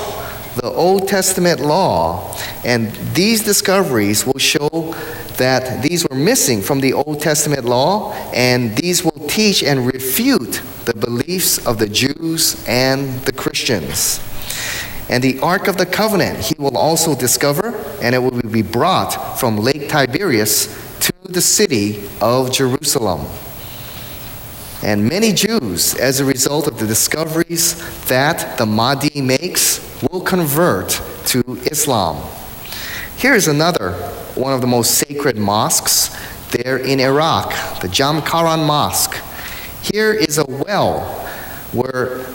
the 0.56 0.72
Old 0.72 1.08
Testament 1.08 1.60
law, 1.60 2.34
and 2.64 2.92
these 3.14 3.44
discoveries 3.44 4.26
will 4.26 4.40
show 4.40 4.96
that 5.38 5.84
these 5.84 6.08
were 6.08 6.16
missing 6.16 6.62
from 6.62 6.80
the 6.80 6.94
Old 6.94 7.22
Testament 7.22 7.66
law, 7.66 8.14
and 8.34 8.76
these 8.78 9.04
will 9.04 9.28
teach 9.28 9.64
and 9.64 9.86
refute 9.86 10.62
the 10.86 10.94
beliefs 10.94 11.65
of 11.65 11.80
the 11.80 11.89
Jews 11.89 12.63
and 12.68 13.22
the 13.22 13.32
Christians. 13.32 14.20
And 15.10 15.24
the 15.24 15.39
Ark 15.39 15.68
of 15.68 15.77
the 15.77 15.86
Covenant 15.86 16.39
he 16.39 16.56
will 16.58 16.77
also 16.77 17.15
discover, 17.15 17.75
and 18.01 18.15
it 18.15 18.20
will 18.20 18.42
be 18.42 18.62
brought 18.62 19.39
from 19.39 19.58
Lake 19.58 19.89
Tiberias 19.89 20.68
to 21.01 21.13
the 21.24 21.42
city 21.42 22.04
of 22.22 22.51
Jerusalem. 22.51 23.27
And 24.84 25.08
many 25.08 25.32
Jews, 25.34 25.96
as 25.96 26.20
a 26.20 26.25
result 26.25 26.68
of 26.68 26.80
the 26.80 26.88
discoveries 26.88 27.75
that 28.08 28.58
the 28.58 28.65
Mahdi 28.65 29.22
makes, 29.22 29.82
will 30.12 30.22
convert 30.22 31.01
to 31.27 31.42
Islam. 31.72 32.18
Here's 33.18 33.48
another 33.48 33.94
one 34.36 34.54
of 34.54 34.62
the 34.62 34.68
most 34.68 34.96
sacred 34.96 35.38
mosques 35.38 36.15
there 36.51 36.77
in 36.77 37.00
Iraq, 37.00 37.50
the 37.82 37.88
Jamkaran 37.88 38.65
Mosque. 38.65 39.15
Here 39.92 40.13
is 40.13 40.39
a 40.39 40.46
well 40.48 41.01
where 41.72 42.25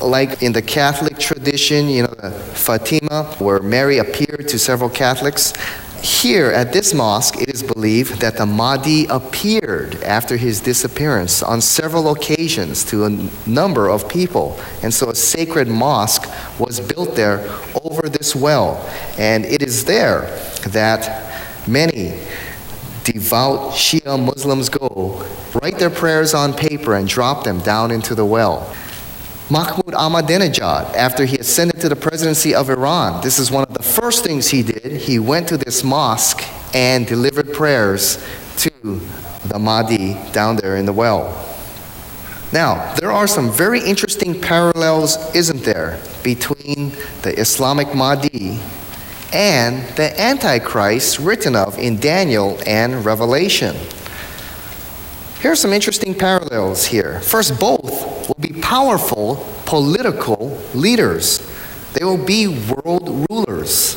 like 0.00 0.42
in 0.42 0.52
the 0.54 0.62
Catholic 0.62 1.18
tradition, 1.18 1.90
you 1.90 2.04
know, 2.04 2.30
Fatima, 2.54 3.24
where 3.38 3.60
Mary 3.60 3.98
appeared 3.98 4.48
to 4.48 4.58
several 4.58 4.88
Catholics. 4.88 5.52
Here 6.02 6.50
at 6.50 6.72
this 6.72 6.94
mosque, 6.94 7.36
it 7.36 7.50
is 7.50 7.62
believed 7.62 8.22
that 8.22 8.38
the 8.38 8.46
Mahdi 8.46 9.04
appeared 9.08 10.02
after 10.04 10.38
his 10.38 10.58
disappearance 10.62 11.42
on 11.42 11.60
several 11.60 12.10
occasions 12.12 12.82
to 12.86 13.04
a 13.04 13.10
number 13.46 13.90
of 13.90 14.08
people. 14.08 14.58
And 14.82 14.94
so 14.94 15.10
a 15.10 15.14
sacred 15.14 15.68
mosque 15.68 16.26
was 16.58 16.80
built 16.80 17.14
there 17.14 17.40
over 17.84 18.08
this 18.08 18.34
well. 18.34 18.88
And 19.18 19.44
it 19.44 19.62
is 19.62 19.84
there 19.84 20.22
that 20.68 21.68
many 21.68 22.18
devout 23.04 23.72
Shia 23.72 24.22
Muslims 24.22 24.68
go, 24.68 25.26
write 25.62 25.78
their 25.78 25.90
prayers 25.90 26.34
on 26.34 26.52
paper, 26.52 26.94
and 26.94 27.08
drop 27.08 27.44
them 27.44 27.60
down 27.60 27.90
into 27.90 28.14
the 28.14 28.24
well. 28.24 28.74
Mahmoud 29.50 29.94
Ahmadinejad, 29.94 30.94
after 30.94 31.24
he 31.24 31.36
ascended 31.38 31.80
to 31.80 31.88
the 31.88 31.96
presidency 31.96 32.54
of 32.54 32.70
Iran, 32.70 33.20
this 33.20 33.38
is 33.38 33.50
one 33.50 33.64
of 33.64 33.74
the 33.74 33.82
first 33.82 34.22
things 34.22 34.48
he 34.48 34.62
did. 34.62 34.92
He 34.92 35.18
went 35.18 35.48
to 35.48 35.56
this 35.56 35.82
mosque 35.82 36.44
and 36.72 37.06
delivered 37.06 37.52
prayers 37.52 38.24
to 38.58 38.70
the 39.46 39.58
Mahdi 39.58 40.14
down 40.32 40.56
there 40.56 40.76
in 40.76 40.86
the 40.86 40.92
well. 40.92 41.46
Now, 42.52 42.94
there 42.94 43.10
are 43.10 43.26
some 43.26 43.50
very 43.50 43.80
interesting 43.80 44.40
parallels, 44.40 45.16
isn't 45.34 45.64
there, 45.64 46.00
between 46.22 46.92
the 47.22 47.34
Islamic 47.38 47.94
Mahdi 47.94 48.60
and 49.32 49.84
the 49.96 50.20
Antichrist 50.20 51.18
written 51.18 51.54
of 51.54 51.78
in 51.78 51.98
Daniel 51.98 52.58
and 52.66 53.04
Revelation. 53.04 53.76
Here 55.40 55.52
are 55.52 55.56
some 55.56 55.72
interesting 55.72 56.14
parallels 56.14 56.86
here. 56.86 57.20
First, 57.20 57.58
both 57.58 58.28
will 58.28 58.36
be 58.40 58.60
powerful 58.60 59.46
political 59.64 60.60
leaders, 60.74 61.38
they 61.92 62.04
will 62.04 62.24
be 62.24 62.48
world 62.48 63.26
rulers. 63.30 63.96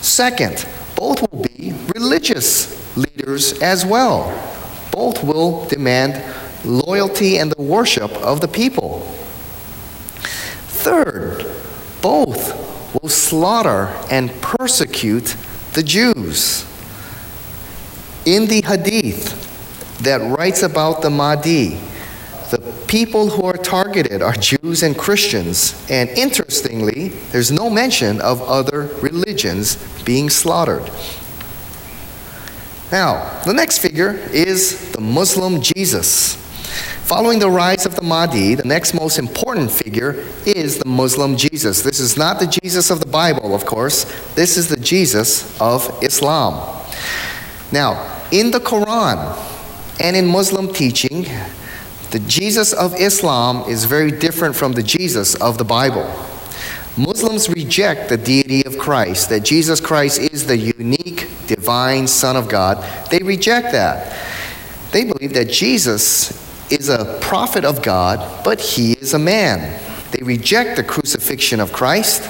Second, 0.00 0.66
both 0.94 1.20
will 1.32 1.42
be 1.42 1.72
religious 1.94 2.96
leaders 2.96 3.54
as 3.60 3.84
well. 3.84 4.30
Both 4.92 5.24
will 5.24 5.64
demand 5.66 6.22
loyalty 6.64 7.38
and 7.38 7.50
the 7.50 7.62
worship 7.62 8.10
of 8.12 8.40
the 8.40 8.48
people. 8.48 9.00
Third, 10.68 11.46
both 12.00 12.73
slaughter 13.08 13.94
and 14.10 14.30
persecute 14.40 15.36
the 15.74 15.82
Jews. 15.82 16.64
In 18.24 18.46
the 18.46 18.62
Hadith, 18.62 19.44
that 20.00 20.20
writes 20.36 20.62
about 20.62 21.02
the 21.02 21.10
Mahdi. 21.10 21.80
The 22.50 22.58
people 22.86 23.30
who 23.30 23.44
are 23.44 23.56
targeted 23.56 24.22
are 24.22 24.34
Jews 24.34 24.82
and 24.82 24.96
Christians, 24.96 25.74
and 25.90 26.08
interestingly, 26.10 27.08
there's 27.32 27.50
no 27.50 27.68
mention 27.70 28.20
of 28.20 28.40
other 28.42 28.90
religions 29.00 29.76
being 30.04 30.30
slaughtered. 30.30 30.90
Now, 32.92 33.40
the 33.44 33.52
next 33.52 33.78
figure 33.78 34.12
is 34.32 34.92
the 34.92 35.00
Muslim 35.00 35.60
Jesus. 35.60 36.36
Following 37.04 37.38
the 37.38 37.50
rise 37.50 37.86
of 37.86 37.94
the 37.96 38.02
Mahdi, 38.02 38.54
the 38.54 38.64
next 38.64 38.94
most 38.94 39.18
important 39.18 39.70
figure 39.70 40.24
is 40.46 40.78
the 40.78 40.88
Muslim 40.88 41.36
Jesus. 41.36 41.82
This 41.82 42.00
is 42.00 42.16
not 42.16 42.40
the 42.40 42.46
Jesus 42.46 42.90
of 42.90 43.00
the 43.00 43.06
Bible, 43.06 43.54
of 43.54 43.66
course. 43.66 44.04
This 44.34 44.56
is 44.56 44.68
the 44.68 44.76
Jesus 44.76 45.60
of 45.60 46.02
Islam. 46.02 46.54
Now, 47.70 48.22
in 48.32 48.50
the 48.50 48.58
Quran 48.58 49.38
and 50.00 50.16
in 50.16 50.26
Muslim 50.26 50.72
teaching, 50.72 51.26
the 52.10 52.20
Jesus 52.20 52.72
of 52.72 52.94
Islam 52.94 53.68
is 53.68 53.84
very 53.84 54.10
different 54.10 54.56
from 54.56 54.72
the 54.72 54.82
Jesus 54.82 55.34
of 55.36 55.58
the 55.58 55.64
Bible. 55.64 56.08
Muslims 56.96 57.48
reject 57.48 58.08
the 58.08 58.16
deity 58.16 58.64
of 58.64 58.78
Christ, 58.78 59.28
that 59.30 59.40
Jesus 59.40 59.80
Christ 59.80 60.20
is 60.20 60.46
the 60.46 60.56
unique 60.56 61.28
divine 61.46 62.06
Son 62.06 62.36
of 62.36 62.48
God. 62.48 62.84
They 63.10 63.18
reject 63.18 63.72
that. 63.72 64.16
They 64.92 65.04
believe 65.04 65.34
that 65.34 65.50
Jesus 65.50 66.43
is 66.74 66.88
a 66.88 67.18
prophet 67.20 67.64
of 67.64 67.82
God, 67.82 68.44
but 68.44 68.60
he 68.60 68.92
is 68.92 69.14
a 69.14 69.18
man. 69.18 69.80
They 70.10 70.22
reject 70.22 70.76
the 70.76 70.84
crucifixion 70.84 71.60
of 71.60 71.72
Christ. 71.72 72.22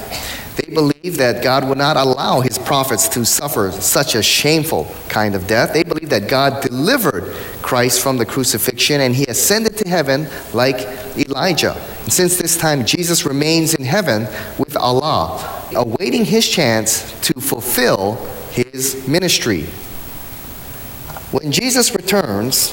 They 0.56 0.72
believe 0.72 1.16
that 1.18 1.42
God 1.42 1.68
would 1.68 1.78
not 1.78 1.96
allow 1.96 2.40
his 2.40 2.58
prophets 2.58 3.08
to 3.08 3.24
suffer 3.24 3.72
such 3.72 4.14
a 4.14 4.22
shameful 4.22 4.86
kind 5.08 5.34
of 5.34 5.46
death. 5.46 5.72
They 5.72 5.82
believe 5.82 6.10
that 6.10 6.28
God 6.28 6.62
delivered 6.62 7.34
Christ 7.60 8.00
from 8.00 8.18
the 8.18 8.24
crucifixion 8.24 9.00
and 9.00 9.14
he 9.14 9.26
ascended 9.26 9.76
to 9.78 9.88
heaven 9.88 10.28
like 10.52 10.76
Elijah. 11.16 11.74
And 12.04 12.12
since 12.12 12.36
this 12.36 12.56
time, 12.56 12.86
Jesus 12.86 13.26
remains 13.26 13.74
in 13.74 13.84
heaven 13.84 14.22
with 14.58 14.76
Allah, 14.76 15.68
awaiting 15.74 16.24
his 16.24 16.48
chance 16.48 17.12
to 17.22 17.40
fulfill 17.40 18.14
his 18.52 19.08
ministry. 19.08 19.62
When 21.32 21.50
Jesus 21.50 21.94
returns, 21.94 22.72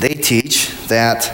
they 0.00 0.14
teach 0.14 0.70
that 0.88 1.26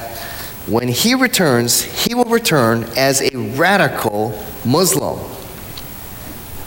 when 0.67 0.89
he 0.89 1.15
returns, 1.15 1.83
he 1.83 2.15
will 2.15 2.27
return 2.27 2.85
as 2.97 3.23
a 3.23 3.31
radical 3.57 4.39
Muslim. 4.65 5.19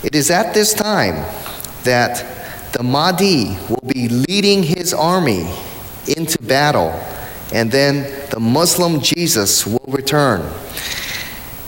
It 0.04 0.16
is 0.16 0.32
at 0.32 0.54
this 0.56 0.74
time 0.74 1.24
that 1.84 2.74
the 2.74 2.82
Mahdi 2.82 3.58
will 3.70 3.84
be 3.88 4.10
leading 4.10 4.64
his 4.64 4.94
army 4.94 5.48
into 6.08 6.42
battle, 6.42 6.90
and 7.54 7.72
then 7.72 8.28
the 8.32 8.40
Muslim 8.40 9.02
Jesus 9.02 9.68
will 9.68 9.86
return. 9.88 10.42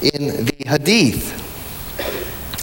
In 0.02 0.46
the 0.46 0.56
Hadith, 0.66 1.40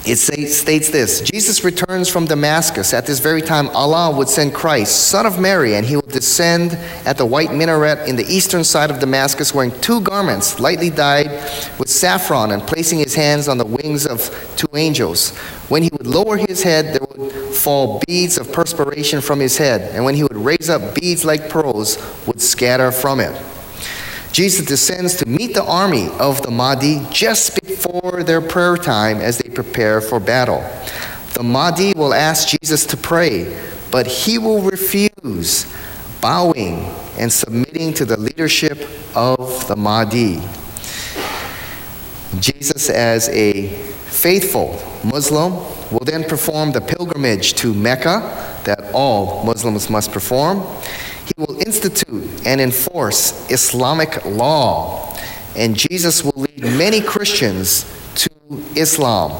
it 0.07 0.17
states 0.17 0.89
this 0.89 1.21
Jesus 1.21 1.63
returns 1.63 2.09
from 2.09 2.25
Damascus. 2.25 2.95
At 2.95 3.07
this 3.07 3.21
very 3.21 3.43
time, 3.43 3.69
Allah 3.69 4.17
would 4.17 4.29
send 4.29 4.55
Christ, 4.55 5.09
son 5.09 5.27
of 5.27 5.39
Mary, 5.39 5.75
and 5.75 5.85
he 5.85 5.97
will 5.97 6.03
descend 6.03 6.73
at 7.05 7.19
the 7.19 7.27
white 7.27 7.53
minaret 7.53 8.09
in 8.09 8.17
the 8.17 8.25
eastern 8.25 8.65
side 8.65 8.91
of 8.91 8.99
Damascus, 8.99 9.55
wearing 9.55 9.79
two 9.81 10.01
garments, 10.01 10.59
lightly 10.59 10.91
dyed 10.91 11.31
with 11.79 11.89
saffron, 11.89 12.51
and 12.51 12.63
placing 12.63 12.99
his 12.99 13.15
hands 13.15 13.47
on 13.47 13.59
the 13.59 13.67
wings 13.67 14.07
of 14.07 14.31
two 14.57 14.75
angels. 14.75 15.37
When 15.69 15.83
he 15.83 15.91
would 15.93 16.07
lower 16.07 16.37
his 16.37 16.63
head, 16.63 16.95
there 16.95 17.07
would 17.07 17.55
fall 17.55 18.01
beads 18.07 18.39
of 18.39 18.51
perspiration 18.53 19.21
from 19.21 19.39
his 19.39 19.59
head, 19.59 19.95
and 19.95 20.05
when 20.05 20.15
he 20.15 20.23
would 20.23 20.37
raise 20.37 20.71
up, 20.71 20.95
beads 20.95 21.25
like 21.25 21.51
pearls 21.51 21.99
would 22.27 22.41
scatter 22.41 22.91
from 22.91 23.21
it. 23.21 23.39
Jesus 24.41 24.65
descends 24.65 25.17
to 25.17 25.29
meet 25.29 25.53
the 25.53 25.63
army 25.63 26.09
of 26.19 26.41
the 26.41 26.51
Mahdi 26.51 27.07
just 27.11 27.63
before 27.63 28.23
their 28.23 28.41
prayer 28.41 28.79
time 28.79 29.19
as 29.19 29.37
they 29.37 29.51
prepare 29.51 30.01
for 30.01 30.19
battle. 30.19 30.63
The 31.35 31.43
Mahdi 31.43 31.93
will 31.93 32.15
ask 32.15 32.49
Jesus 32.49 32.87
to 32.87 32.97
pray, 32.97 33.55
but 33.91 34.07
he 34.07 34.39
will 34.39 34.63
refuse, 34.63 35.71
bowing 36.23 36.87
and 37.19 37.31
submitting 37.31 37.93
to 37.93 38.07
the 38.07 38.17
leadership 38.19 38.89
of 39.15 39.69
the 39.69 39.77
Mahdi. 39.77 40.41
Jesus, 42.41 42.89
as 42.89 43.29
a 43.29 43.69
faithful 44.07 44.81
Muslim, 45.05 45.53
will 45.93 46.07
then 46.07 46.25
perform 46.25 46.73
the 46.73 46.81
pilgrimage 46.81 47.53
to 47.57 47.75
Mecca 47.75 48.63
that 48.65 48.91
all 48.95 49.45
Muslims 49.45 49.91
must 49.91 50.13
perform. 50.13 50.67
He 51.37 51.45
will 51.45 51.61
institute 51.61 52.45
and 52.45 52.61
enforce 52.61 53.49
Islamic 53.51 54.25
law, 54.25 55.17
and 55.55 55.77
Jesus 55.77 56.25
will 56.25 56.33
lead 56.37 56.63
many 56.63 57.01
Christians 57.01 57.85
to 58.17 58.31
Islam. 58.75 59.31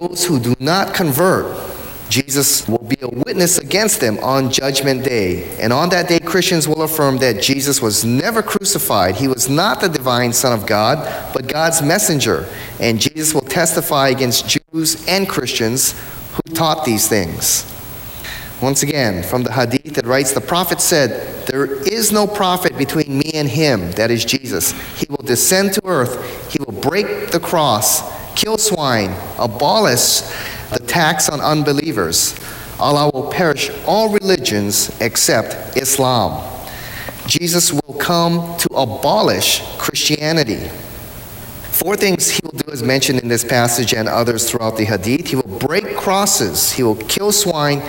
Those 0.00 0.24
who 0.24 0.40
do 0.40 0.54
not 0.58 0.94
convert, 0.94 1.54
Jesus 2.08 2.66
will 2.66 2.78
be 2.78 2.96
a 3.02 3.08
witness 3.08 3.58
against 3.58 4.00
them 4.00 4.18
on 4.18 4.50
Judgment 4.50 5.04
Day. 5.04 5.56
And 5.58 5.72
on 5.72 5.90
that 5.90 6.08
day, 6.08 6.18
Christians 6.18 6.66
will 6.66 6.82
affirm 6.82 7.18
that 7.18 7.42
Jesus 7.42 7.82
was 7.82 8.04
never 8.04 8.42
crucified. 8.42 9.16
He 9.16 9.28
was 9.28 9.48
not 9.48 9.80
the 9.80 9.88
divine 9.88 10.32
Son 10.32 10.52
of 10.52 10.66
God, 10.66 11.32
but 11.34 11.46
God's 11.46 11.82
messenger. 11.82 12.48
And 12.80 13.00
Jesus 13.00 13.34
will 13.34 13.42
testify 13.42 14.08
against 14.08 14.48
Jews 14.48 15.06
and 15.06 15.28
Christians 15.28 15.94
who 16.32 16.54
taught 16.54 16.84
these 16.84 17.06
things. 17.06 17.64
Once 18.62 18.82
again, 18.82 19.22
from 19.22 19.42
the 19.42 19.52
hadith 19.52 19.94
that 19.94 20.04
writes, 20.04 20.32
the 20.32 20.40
prophet 20.40 20.80
said, 20.80 21.46
There 21.46 21.66
is 21.88 22.12
no 22.12 22.26
prophet 22.26 22.76
between 22.76 23.18
me 23.18 23.30
and 23.34 23.48
him, 23.48 23.90
that 23.92 24.10
is 24.10 24.24
Jesus. 24.24 24.72
He 24.98 25.06
will 25.08 25.24
descend 25.24 25.72
to 25.74 25.86
earth, 25.86 26.52
he 26.52 26.58
will 26.62 26.78
break 26.80 27.30
the 27.30 27.40
cross, 27.40 28.02
kill 28.34 28.58
swine, 28.58 29.14
abolish 29.38 30.20
the 30.70 30.82
tax 30.86 31.30
on 31.30 31.40
unbelievers. 31.40 32.38
Allah 32.78 33.10
will 33.12 33.30
perish 33.30 33.70
all 33.86 34.10
religions 34.10 34.90
except 35.00 35.76
Islam. 35.76 36.46
Jesus 37.26 37.72
will 37.72 37.94
come 37.94 38.56
to 38.58 38.68
abolish 38.74 39.62
Christianity. 39.78 40.68
Four 41.70 41.96
things 41.96 42.28
he 42.28 42.40
will 42.42 42.58
do 42.58 42.70
as 42.72 42.82
mentioned 42.82 43.20
in 43.20 43.28
this 43.28 43.44
passage 43.44 43.94
and 43.94 44.08
others 44.08 44.50
throughout 44.50 44.76
the 44.76 44.84
hadith. 44.84 45.28
He 45.28 45.36
will 45.36 45.58
break 45.58 45.96
crosses, 45.96 46.72
he 46.72 46.82
will 46.82 46.96
kill 46.96 47.32
swine, 47.32 47.82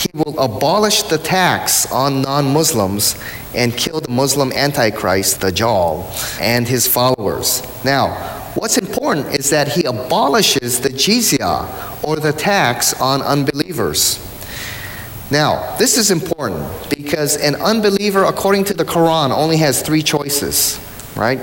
he 0.00 0.10
will 0.14 0.38
abolish 0.40 1.02
the 1.02 1.18
tax 1.18 1.90
on 1.92 2.22
non 2.22 2.52
Muslims 2.54 3.22
and 3.54 3.76
kill 3.76 4.00
the 4.00 4.10
Muslim 4.10 4.50
Antichrist, 4.52 5.40
Dajjal, 5.40 6.40
and 6.40 6.66
his 6.66 6.86
followers. 6.86 7.62
Now, 7.84 8.14
what's 8.54 8.78
important 8.78 9.26
is 9.34 9.50
that 9.50 9.68
he 9.68 9.84
abolishes 9.84 10.80
the 10.80 10.88
jizya, 10.88 12.02
or 12.02 12.16
the 12.16 12.32
tax 12.32 12.98
on 12.98 13.20
unbelievers. 13.20 14.26
Now, 15.30 15.76
this 15.76 15.98
is 15.98 16.10
important 16.10 16.66
because 16.88 17.36
an 17.36 17.54
unbeliever, 17.56 18.24
according 18.24 18.64
to 18.64 18.74
the 18.74 18.84
Quran, 18.84 19.30
only 19.30 19.58
has 19.58 19.82
three 19.82 20.02
choices, 20.02 20.80
right? 21.14 21.40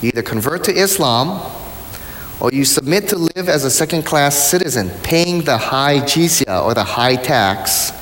You 0.00 0.08
either 0.08 0.22
convert 0.22 0.64
to 0.64 0.72
Islam, 0.72 1.40
or 2.42 2.50
you 2.52 2.64
submit 2.64 3.08
to 3.08 3.16
live 3.16 3.48
as 3.48 3.64
a 3.64 3.70
second 3.70 4.02
class 4.02 4.36
citizen, 4.36 4.90
paying 5.04 5.42
the 5.42 5.56
high 5.56 6.00
jizya 6.00 6.64
or 6.64 6.74
the 6.74 6.82
high 6.82 7.14
tax, 7.14 7.92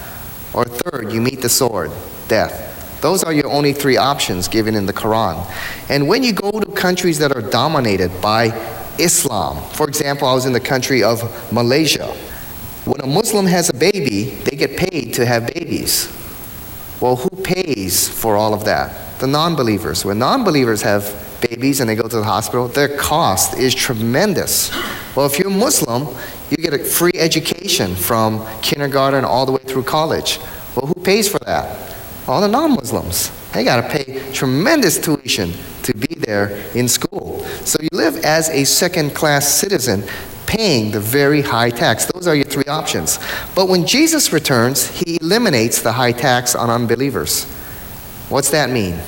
or 0.55 0.64
third, 0.64 1.12
you 1.12 1.20
meet 1.20 1.42
the 1.42 1.48
sword, 1.48 1.90
death. 2.26 2.98
Those 3.03 3.22
are 3.22 3.35
your 3.35 3.48
only 3.48 3.74
three 3.74 3.98
options 3.98 4.48
given 4.48 4.74
in 4.74 4.87
the 4.87 4.94
Quran. 4.94 5.46
And 5.90 6.09
when 6.09 6.22
you 6.22 6.33
go 6.33 6.59
to 6.59 6.72
countries 6.72 7.18
that 7.18 7.37
are 7.37 7.42
dominated 7.42 8.18
by 8.22 8.46
Islam, 8.98 9.62
for 9.72 9.87
example, 9.87 10.26
I 10.26 10.33
was 10.33 10.46
in 10.46 10.55
the 10.55 10.61
country 10.61 11.03
of 11.03 11.53
Malaysia. 11.53 12.07
When 12.87 13.03
a 13.03 13.07
Muslim 13.07 13.44
has 13.44 13.68
a 13.68 13.74
baby, 13.74 14.24
they 14.24 14.57
get 14.57 14.79
paid 14.79 15.12
to 15.14 15.26
have 15.26 15.53
babies. 15.53 16.09
Well, 16.98 17.16
who 17.16 17.29
pays 17.42 18.09
for 18.09 18.37
all 18.37 18.55
of 18.55 18.64
that? 18.64 19.20
The 19.20 19.26
non 19.26 19.55
believers. 19.55 20.03
When 20.03 20.18
non 20.18 20.44
believers 20.44 20.81
have 20.81 21.29
babies 21.40 21.81
and 21.81 21.88
they 21.88 21.94
go 21.94 22.09
to 22.09 22.16
the 22.16 22.24
hospital, 22.24 22.68
their 22.68 22.96
cost 22.96 23.59
is 23.59 23.74
tremendous. 23.74 24.70
Well, 25.16 25.26
if 25.26 25.38
you're 25.38 25.50
Muslim, 25.50 26.14
you 26.50 26.57
get 26.57 26.74
a 26.74 26.79
free 26.79 27.12
education 27.14 27.94
from 27.94 28.46
kindergarten 28.62 29.24
all 29.24 29.46
the 29.46 29.53
way 29.53 29.62
through 29.62 29.85
college. 29.85 30.38
Well, 30.76 30.87
who 30.87 31.00
pays 31.03 31.29
for 31.29 31.38
that? 31.40 31.96
All 32.26 32.40
the 32.40 32.48
non 32.48 32.72
Muslims. 32.72 33.31
They 33.53 33.64
got 33.64 33.83
to 33.83 33.88
pay 33.88 34.33
tremendous 34.33 34.98
tuition 34.98 35.53
to 35.83 35.94
be 35.94 36.14
there 36.14 36.62
in 36.74 36.88
school. 36.88 37.44
So 37.64 37.79
you 37.83 37.88
live 37.92 38.16
as 38.24 38.48
a 38.50 38.64
second 38.64 39.14
class 39.14 39.48
citizen 39.48 40.05
paying 40.46 40.90
the 40.90 41.00
very 41.00 41.42
high 41.42 41.70
tax. 41.70 42.07
Those 42.07 42.26
are 42.26 42.35
your 42.35 42.44
three 42.44 42.64
options. 42.64 43.18
But 43.55 43.68
when 43.68 43.87
Jesus 43.87 44.33
returns, 44.33 44.88
he 44.88 45.18
eliminates 45.20 45.83
the 45.83 45.92
high 45.92 46.12
tax 46.12 46.55
on 46.55 46.70
unbelievers. 46.70 47.44
What's 48.29 48.50
that 48.50 48.70
mean? 48.70 48.98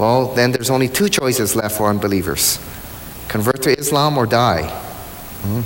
Well, 0.00 0.32
then 0.32 0.50
there's 0.50 0.70
only 0.70 0.88
two 0.88 1.10
choices 1.10 1.54
left 1.54 1.76
for 1.76 1.86
unbelievers 1.90 2.58
convert 3.28 3.60
to 3.62 3.78
Islam 3.78 4.16
or 4.16 4.24
die. 4.24 4.64
Hmm? 5.42 5.60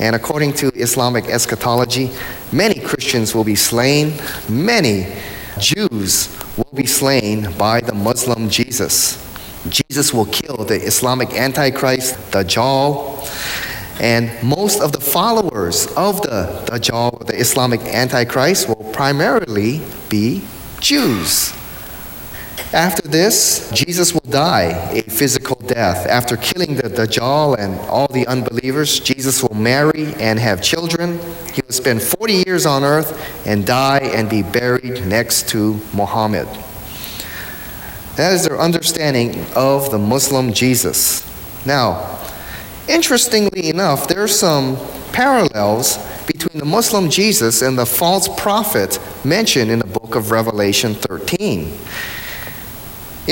And 0.00 0.14
according 0.14 0.52
to 0.62 0.68
Islamic 0.76 1.24
eschatology, 1.26 2.12
many 2.52 2.78
Christians 2.78 3.34
will 3.34 3.42
be 3.42 3.56
slain, 3.56 4.14
many 4.48 5.12
Jews 5.58 6.28
will 6.56 6.72
be 6.72 6.86
slain 6.86 7.52
by 7.58 7.80
the 7.80 7.92
Muslim 7.92 8.48
Jesus. 8.48 9.18
Jesus 9.68 10.14
will 10.14 10.26
kill 10.26 10.58
the 10.58 10.80
Islamic 10.80 11.34
Antichrist, 11.34 12.14
Dajjal, 12.30 13.26
and 14.00 14.30
most 14.40 14.80
of 14.80 14.92
the 14.92 15.00
followers 15.00 15.88
of 15.96 16.22
the 16.22 16.64
Dajjal, 16.70 17.26
the 17.26 17.34
Islamic 17.34 17.80
Antichrist, 17.80 18.68
will 18.68 18.92
primarily 18.92 19.82
be 20.08 20.44
Jews. 20.78 21.59
After 22.72 23.02
this, 23.08 23.68
Jesus 23.74 24.14
will 24.14 24.30
die 24.30 24.90
a 24.92 25.02
physical 25.02 25.56
death. 25.56 26.06
After 26.06 26.36
killing 26.36 26.76
the 26.76 26.84
Dajjal 26.84 27.58
and 27.58 27.76
all 27.88 28.06
the 28.06 28.28
unbelievers, 28.28 29.00
Jesus 29.00 29.42
will 29.42 29.56
marry 29.56 30.14
and 30.14 30.38
have 30.38 30.62
children. 30.62 31.18
He 31.52 31.62
will 31.66 31.74
spend 31.74 32.00
40 32.00 32.44
years 32.46 32.66
on 32.66 32.84
earth 32.84 33.20
and 33.44 33.66
die 33.66 33.98
and 34.14 34.30
be 34.30 34.44
buried 34.44 35.04
next 35.04 35.48
to 35.48 35.80
Muhammad. 35.92 36.46
That 38.14 38.34
is 38.34 38.46
their 38.46 38.60
understanding 38.60 39.44
of 39.56 39.90
the 39.90 39.98
Muslim 39.98 40.52
Jesus. 40.52 41.26
Now, 41.66 42.20
interestingly 42.88 43.68
enough, 43.68 44.06
there 44.06 44.22
are 44.22 44.28
some 44.28 44.76
parallels 45.12 45.98
between 46.28 46.60
the 46.60 46.64
Muslim 46.64 47.10
Jesus 47.10 47.62
and 47.62 47.76
the 47.76 47.86
false 47.86 48.28
prophet 48.40 49.00
mentioned 49.24 49.72
in 49.72 49.80
the 49.80 49.86
book 49.88 50.14
of 50.14 50.30
Revelation 50.30 50.94
13. 50.94 51.76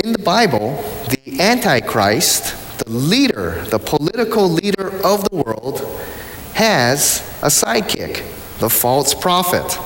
In 0.03 0.13
the 0.13 0.19
Bible, 0.19 0.81
the 1.09 1.41
Antichrist, 1.41 2.79
the 2.79 2.89
leader, 2.89 3.65
the 3.65 3.79
political 3.79 4.47
leader 4.47 4.87
of 5.03 5.29
the 5.29 5.35
world, 5.35 5.81
has 6.53 7.19
a 7.41 7.47
sidekick, 7.47 8.23
the 8.59 8.69
false 8.69 9.13
prophet. 9.13 9.77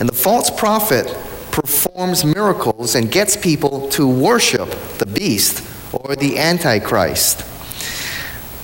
And 0.00 0.08
the 0.08 0.14
false 0.14 0.50
prophet 0.50 1.06
performs 1.52 2.24
miracles 2.24 2.96
and 2.96 3.12
gets 3.12 3.36
people 3.36 3.88
to 3.90 4.08
worship 4.08 4.70
the 4.98 5.06
beast 5.06 5.62
or 5.92 6.16
the 6.16 6.38
Antichrist. 6.38 7.38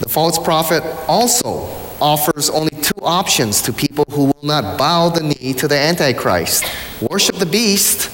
The 0.01 0.09
false 0.09 0.40
prophet 0.40 0.83
also 1.07 1.68
offers 2.01 2.51
only 2.51 2.71
two 2.83 3.01
options 3.03 3.62
to 3.62 3.73
people 3.73 4.05
who 4.11 4.27
will 4.27 4.44
not 4.44 4.77
bow 4.77 5.11
the 5.11 5.23
knee 5.23 5.53
to 5.55 5.68
the 5.68 5.79
Antichrist 5.79 6.64
worship 7.01 7.37
the 7.37 7.47
beast 7.47 8.11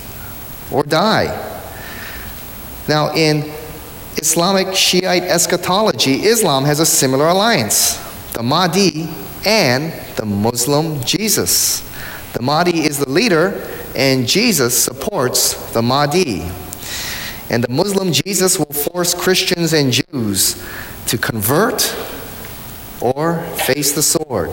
or 0.70 0.82
die. 0.82 1.53
Now, 2.88 3.14
in 3.14 3.50
Islamic 4.16 4.74
Shiite 4.74 5.22
eschatology, 5.22 6.24
Islam 6.24 6.64
has 6.64 6.80
a 6.80 6.86
similar 6.86 7.28
alliance 7.28 8.00
the 8.34 8.42
Mahdi 8.42 9.08
and 9.46 9.92
the 10.16 10.26
Muslim 10.26 11.02
Jesus. 11.02 11.80
The 12.32 12.42
Mahdi 12.42 12.84
is 12.84 12.98
the 12.98 13.08
leader, 13.08 13.70
and 13.94 14.26
Jesus 14.26 14.76
supports 14.76 15.72
the 15.72 15.82
Mahdi. 15.82 16.42
And 17.48 17.62
the 17.62 17.72
Muslim 17.72 18.12
Jesus 18.12 18.58
will 18.58 18.72
force 18.72 19.14
Christians 19.14 19.72
and 19.72 19.92
Jews 19.92 20.62
to 21.06 21.16
convert 21.16 21.94
or 23.00 23.40
face 23.66 23.92
the 23.92 24.02
sword. 24.02 24.50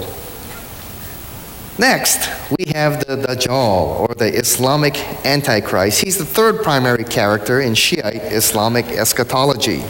Next, 1.78 2.30
we 2.60 2.74
have 2.74 3.06
the 3.06 3.16
Dajjal, 3.16 4.00
or 4.02 4.14
the 4.14 4.28
Islamic 4.28 4.98
Antichrist. 5.26 6.02
He's 6.04 6.18
the 6.18 6.26
third 6.26 6.62
primary 6.64 7.06
character 7.06 7.62
in 7.62 7.76
Shiite 7.76 8.24
Islamic 8.24 8.88
eschatology. 8.88 9.84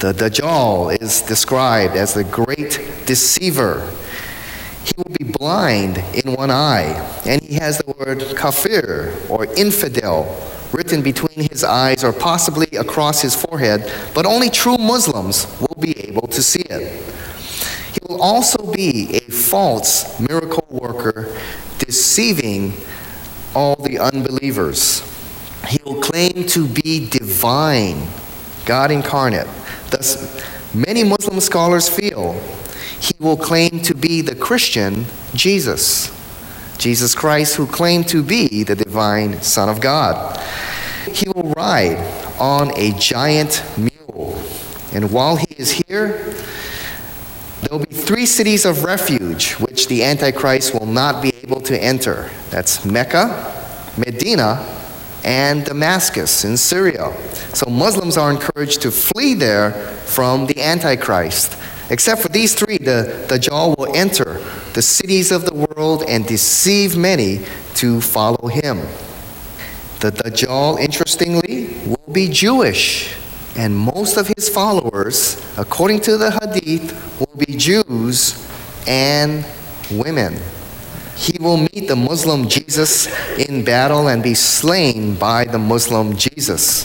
The 0.00 0.12
Dajjal 0.12 1.00
is 1.00 1.22
described 1.22 1.96
as 1.96 2.14
the 2.14 2.22
great 2.22 2.80
deceiver. 3.06 3.90
He 4.84 4.92
will 4.96 5.16
be 5.18 5.24
blind 5.24 5.98
in 6.14 6.34
one 6.34 6.50
eye, 6.50 7.20
and 7.26 7.42
he 7.42 7.54
has 7.54 7.78
the 7.78 7.92
word 7.92 8.22
kafir, 8.36 9.14
or 9.28 9.46
infidel, 9.56 10.36
written 10.72 11.02
between 11.02 11.48
his 11.48 11.64
eyes 11.64 12.04
or 12.04 12.12
possibly 12.12 12.68
across 12.76 13.22
his 13.22 13.34
forehead, 13.34 13.90
but 14.14 14.26
only 14.26 14.50
true 14.50 14.78
Muslims 14.78 15.46
will 15.60 15.76
be 15.80 15.98
able 16.06 16.28
to 16.28 16.42
see 16.42 16.62
it. 16.62 17.07
He 17.92 17.98
will 18.08 18.20
also 18.20 18.72
be 18.72 19.16
a 19.16 19.20
false 19.30 20.18
miracle 20.20 20.66
worker, 20.70 21.36
deceiving 21.78 22.74
all 23.54 23.76
the 23.76 23.98
unbelievers. 23.98 25.02
He 25.66 25.78
will 25.84 26.00
claim 26.00 26.46
to 26.48 26.66
be 26.66 27.08
divine, 27.08 28.08
God 28.64 28.90
incarnate. 28.90 29.48
Thus, 29.90 30.42
many 30.74 31.04
Muslim 31.04 31.40
scholars 31.40 31.88
feel 31.88 32.40
he 33.00 33.14
will 33.18 33.36
claim 33.36 33.80
to 33.82 33.94
be 33.94 34.20
the 34.22 34.34
Christian 34.34 35.06
Jesus, 35.34 36.10
Jesus 36.78 37.14
Christ, 37.14 37.56
who 37.56 37.66
claimed 37.66 38.08
to 38.08 38.22
be 38.22 38.64
the 38.64 38.76
divine 38.76 39.40
Son 39.42 39.68
of 39.68 39.80
God. 39.80 40.38
He 41.12 41.28
will 41.28 41.52
ride 41.56 41.98
on 42.38 42.72
a 42.76 42.92
giant 42.92 43.62
mule, 43.76 44.42
and 44.92 45.10
while 45.10 45.36
he 45.36 45.54
is 45.56 45.70
here, 45.70 46.34
there 47.62 47.76
will 47.76 47.84
be 47.84 47.94
three 47.94 48.26
cities 48.26 48.64
of 48.64 48.84
refuge 48.84 49.54
which 49.54 49.88
the 49.88 50.04
Antichrist 50.04 50.72
will 50.72 50.86
not 50.86 51.22
be 51.22 51.32
able 51.42 51.60
to 51.62 51.76
enter. 51.76 52.30
That's 52.50 52.84
Mecca, 52.84 53.92
Medina, 53.96 54.64
and 55.24 55.64
Damascus 55.64 56.44
in 56.44 56.56
Syria. 56.56 57.12
So 57.54 57.68
Muslims 57.68 58.16
are 58.16 58.30
encouraged 58.30 58.82
to 58.82 58.90
flee 58.90 59.34
there 59.34 59.72
from 60.06 60.46
the 60.46 60.62
Antichrist. 60.62 61.58
Except 61.90 62.22
for 62.22 62.28
these 62.28 62.54
three, 62.54 62.78
the 62.78 63.26
Dajjal 63.28 63.76
will 63.76 63.94
enter 63.96 64.40
the 64.74 64.82
cities 64.82 65.32
of 65.32 65.44
the 65.44 65.54
world 65.54 66.04
and 66.06 66.26
deceive 66.26 66.96
many 66.96 67.44
to 67.74 68.00
follow 68.00 68.48
him. 68.48 68.78
The 70.00 70.12
Dajjal, 70.12 70.78
interestingly, 70.78 71.74
will 71.86 72.12
be 72.12 72.28
Jewish 72.28 73.17
and 73.58 73.76
most 73.76 74.16
of 74.16 74.28
his 74.28 74.48
followers, 74.48 75.36
according 75.58 76.00
to 76.02 76.16
the 76.16 76.30
Hadith, 76.30 76.94
will 77.18 77.44
be 77.44 77.56
Jews 77.56 78.46
and 78.86 79.44
women. 79.90 80.38
He 81.16 81.36
will 81.40 81.56
meet 81.56 81.88
the 81.88 81.96
Muslim 81.96 82.48
Jesus 82.48 83.08
in 83.36 83.64
battle 83.64 84.06
and 84.06 84.22
be 84.22 84.34
slain 84.34 85.16
by 85.16 85.44
the 85.44 85.58
Muslim 85.58 86.16
Jesus. 86.16 86.84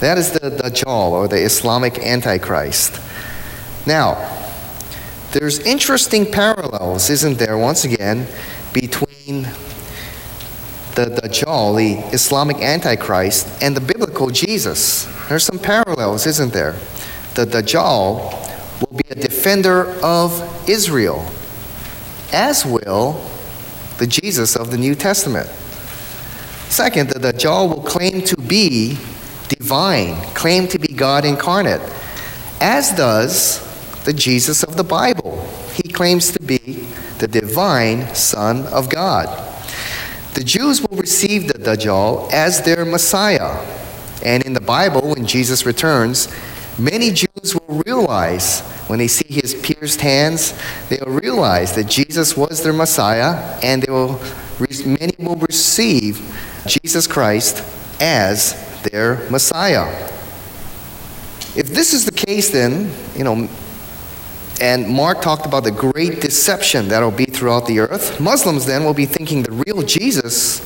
That 0.00 0.18
is 0.18 0.32
the 0.32 0.50
Dajjal 0.50 1.12
or 1.12 1.28
the 1.28 1.40
Islamic 1.40 2.00
Antichrist. 2.00 3.00
Now, 3.86 4.18
there's 5.30 5.60
interesting 5.60 6.26
parallels, 6.26 7.10
isn't 7.10 7.38
there, 7.38 7.56
once 7.56 7.84
again, 7.84 8.26
between 8.72 9.46
the 11.04 11.20
Dajjal, 11.22 11.76
the 11.76 12.12
Islamic 12.12 12.56
Antichrist, 12.56 13.62
and 13.62 13.76
the 13.76 13.80
biblical 13.80 14.30
Jesus. 14.30 15.04
There's 15.28 15.44
some 15.44 15.60
parallels, 15.60 16.26
isn't 16.26 16.52
there? 16.52 16.72
The 17.34 17.44
Dajjal 17.44 18.80
will 18.80 18.96
be 18.96 19.04
a 19.08 19.14
defender 19.14 19.90
of 20.02 20.68
Israel, 20.68 21.24
as 22.32 22.66
will 22.66 23.24
the 23.98 24.08
Jesus 24.08 24.56
of 24.56 24.72
the 24.72 24.76
New 24.76 24.96
Testament. 24.96 25.46
Second, 26.68 27.10
the 27.10 27.20
Dajjal 27.20 27.68
will 27.68 27.84
claim 27.84 28.22
to 28.22 28.36
be 28.36 28.98
divine, 29.48 30.16
claim 30.34 30.66
to 30.66 30.80
be 30.80 30.88
God 30.88 31.24
incarnate, 31.24 31.80
as 32.60 32.90
does 32.90 33.62
the 34.02 34.12
Jesus 34.12 34.64
of 34.64 34.76
the 34.76 34.82
Bible. 34.82 35.46
He 35.74 35.92
claims 35.92 36.32
to 36.32 36.42
be 36.42 36.88
the 37.18 37.28
divine 37.28 38.12
Son 38.16 38.66
of 38.66 38.90
God. 38.90 39.47
The 40.38 40.44
Jews 40.44 40.80
will 40.80 40.96
receive 40.96 41.48
the 41.48 41.58
Dajjal 41.58 42.32
as 42.32 42.62
their 42.62 42.84
Messiah. 42.84 43.58
And 44.24 44.46
in 44.46 44.52
the 44.52 44.60
Bible, 44.60 45.00
when 45.00 45.26
Jesus 45.26 45.66
returns, 45.66 46.32
many 46.78 47.10
Jews 47.10 47.56
will 47.56 47.82
realize 47.84 48.60
when 48.86 49.00
they 49.00 49.08
see 49.08 49.34
his 49.34 49.56
pierced 49.56 50.00
hands, 50.00 50.56
they 50.90 50.98
will 51.04 51.14
realize 51.14 51.74
that 51.74 51.88
Jesus 51.88 52.36
was 52.36 52.62
their 52.62 52.72
Messiah, 52.72 53.58
and 53.64 53.82
they 53.82 53.90
will, 53.90 54.20
many 54.86 55.16
will 55.18 55.34
receive 55.34 56.22
Jesus 56.68 57.08
Christ 57.08 57.64
as 58.00 58.54
their 58.82 59.28
Messiah. 59.30 59.88
If 61.56 61.66
this 61.66 61.92
is 61.92 62.04
the 62.04 62.12
case, 62.12 62.50
then, 62.50 62.94
you 63.16 63.24
know, 63.24 63.48
and 64.60 64.88
Mark 64.88 65.20
talked 65.20 65.46
about 65.46 65.64
the 65.64 65.72
great 65.72 66.20
deception 66.20 66.86
that'll 66.88 67.10
be 67.10 67.26
throughout 67.38 67.66
the 67.66 67.78
earth. 67.78 68.20
Muslims 68.20 68.66
then 68.66 68.84
will 68.84 68.94
be 68.94 69.06
thinking 69.06 69.42
the 69.42 69.52
real 69.52 69.82
Jesus 69.82 70.60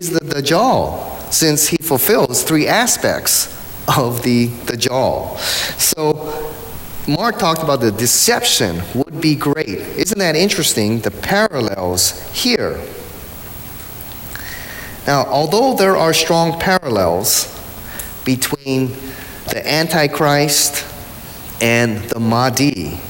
is 0.00 0.10
the 0.10 0.20
Dajjal, 0.20 1.32
since 1.32 1.68
he 1.68 1.76
fulfills 1.76 2.42
three 2.42 2.66
aspects 2.66 3.48
of 3.96 4.22
the 4.22 4.48
Dajjal. 4.48 5.38
So, 5.78 6.54
Mark 7.08 7.38
talked 7.38 7.62
about 7.62 7.80
the 7.80 7.90
deception 7.90 8.82
would 8.94 9.20
be 9.20 9.34
great. 9.34 9.68
Isn't 9.68 10.18
that 10.18 10.36
interesting? 10.36 11.00
The 11.00 11.10
parallels 11.10 12.30
here. 12.32 12.80
Now, 15.06 15.24
although 15.26 15.74
there 15.74 15.96
are 15.96 16.12
strong 16.12 16.60
parallels 16.60 17.46
between 18.24 18.88
the 19.48 19.62
Antichrist 19.66 20.86
and 21.60 21.98
the 22.10 22.20
Mahdi, 22.20 23.00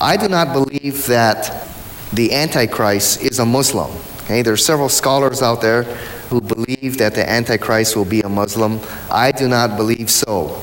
I 0.00 0.16
do 0.16 0.28
not 0.28 0.52
believe 0.52 1.06
that 1.06 1.67
the 2.12 2.32
Antichrist 2.32 3.22
is 3.22 3.38
a 3.38 3.46
Muslim. 3.46 3.90
Okay, 4.22 4.42
there 4.42 4.52
are 4.52 4.58
several 4.58 4.88
scholars 4.88 5.42
out 5.42 5.60
there 5.60 5.84
who 6.28 6.40
believe 6.40 6.98
that 6.98 7.14
the 7.14 7.28
Antichrist 7.28 7.96
will 7.96 8.04
be 8.04 8.20
a 8.20 8.28
Muslim. 8.28 8.80
I 9.10 9.32
do 9.32 9.48
not 9.48 9.76
believe 9.76 10.10
so. 10.10 10.62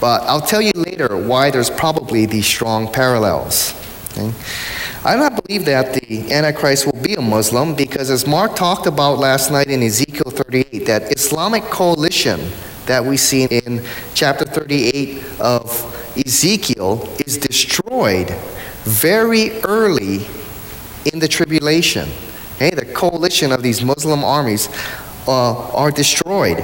But 0.00 0.22
I'll 0.24 0.40
tell 0.40 0.60
you 0.60 0.72
later 0.74 1.16
why 1.16 1.50
there's 1.50 1.70
probably 1.70 2.26
these 2.26 2.46
strong 2.46 2.92
parallels. 2.92 3.72
Okay? 4.12 4.32
I 5.04 5.14
do 5.14 5.20
not 5.20 5.44
believe 5.44 5.64
that 5.64 5.94
the 5.94 6.30
Antichrist 6.32 6.86
will 6.86 7.00
be 7.02 7.14
a 7.14 7.22
Muslim 7.22 7.74
because, 7.74 8.10
as 8.10 8.26
Mark 8.26 8.54
talked 8.56 8.86
about 8.86 9.18
last 9.18 9.50
night 9.50 9.68
in 9.68 9.82
Ezekiel 9.82 10.30
38, 10.30 10.86
that 10.86 11.12
Islamic 11.16 11.64
coalition 11.64 12.52
that 12.86 13.04
we 13.04 13.16
see 13.16 13.44
in 13.44 13.82
chapter 14.14 14.44
38 14.44 15.40
of 15.40 16.18
Ezekiel 16.18 17.08
is 17.26 17.38
destroyed 17.38 18.30
very 18.84 19.62
early 19.62 20.26
in 21.12 21.18
the 21.18 21.28
tribulation. 21.28 22.08
Okay? 22.56 22.70
The 22.70 22.86
coalition 22.86 23.52
of 23.52 23.62
these 23.62 23.82
Muslim 23.82 24.24
armies 24.24 24.68
uh, 25.26 25.70
are 25.70 25.90
destroyed. 25.90 26.58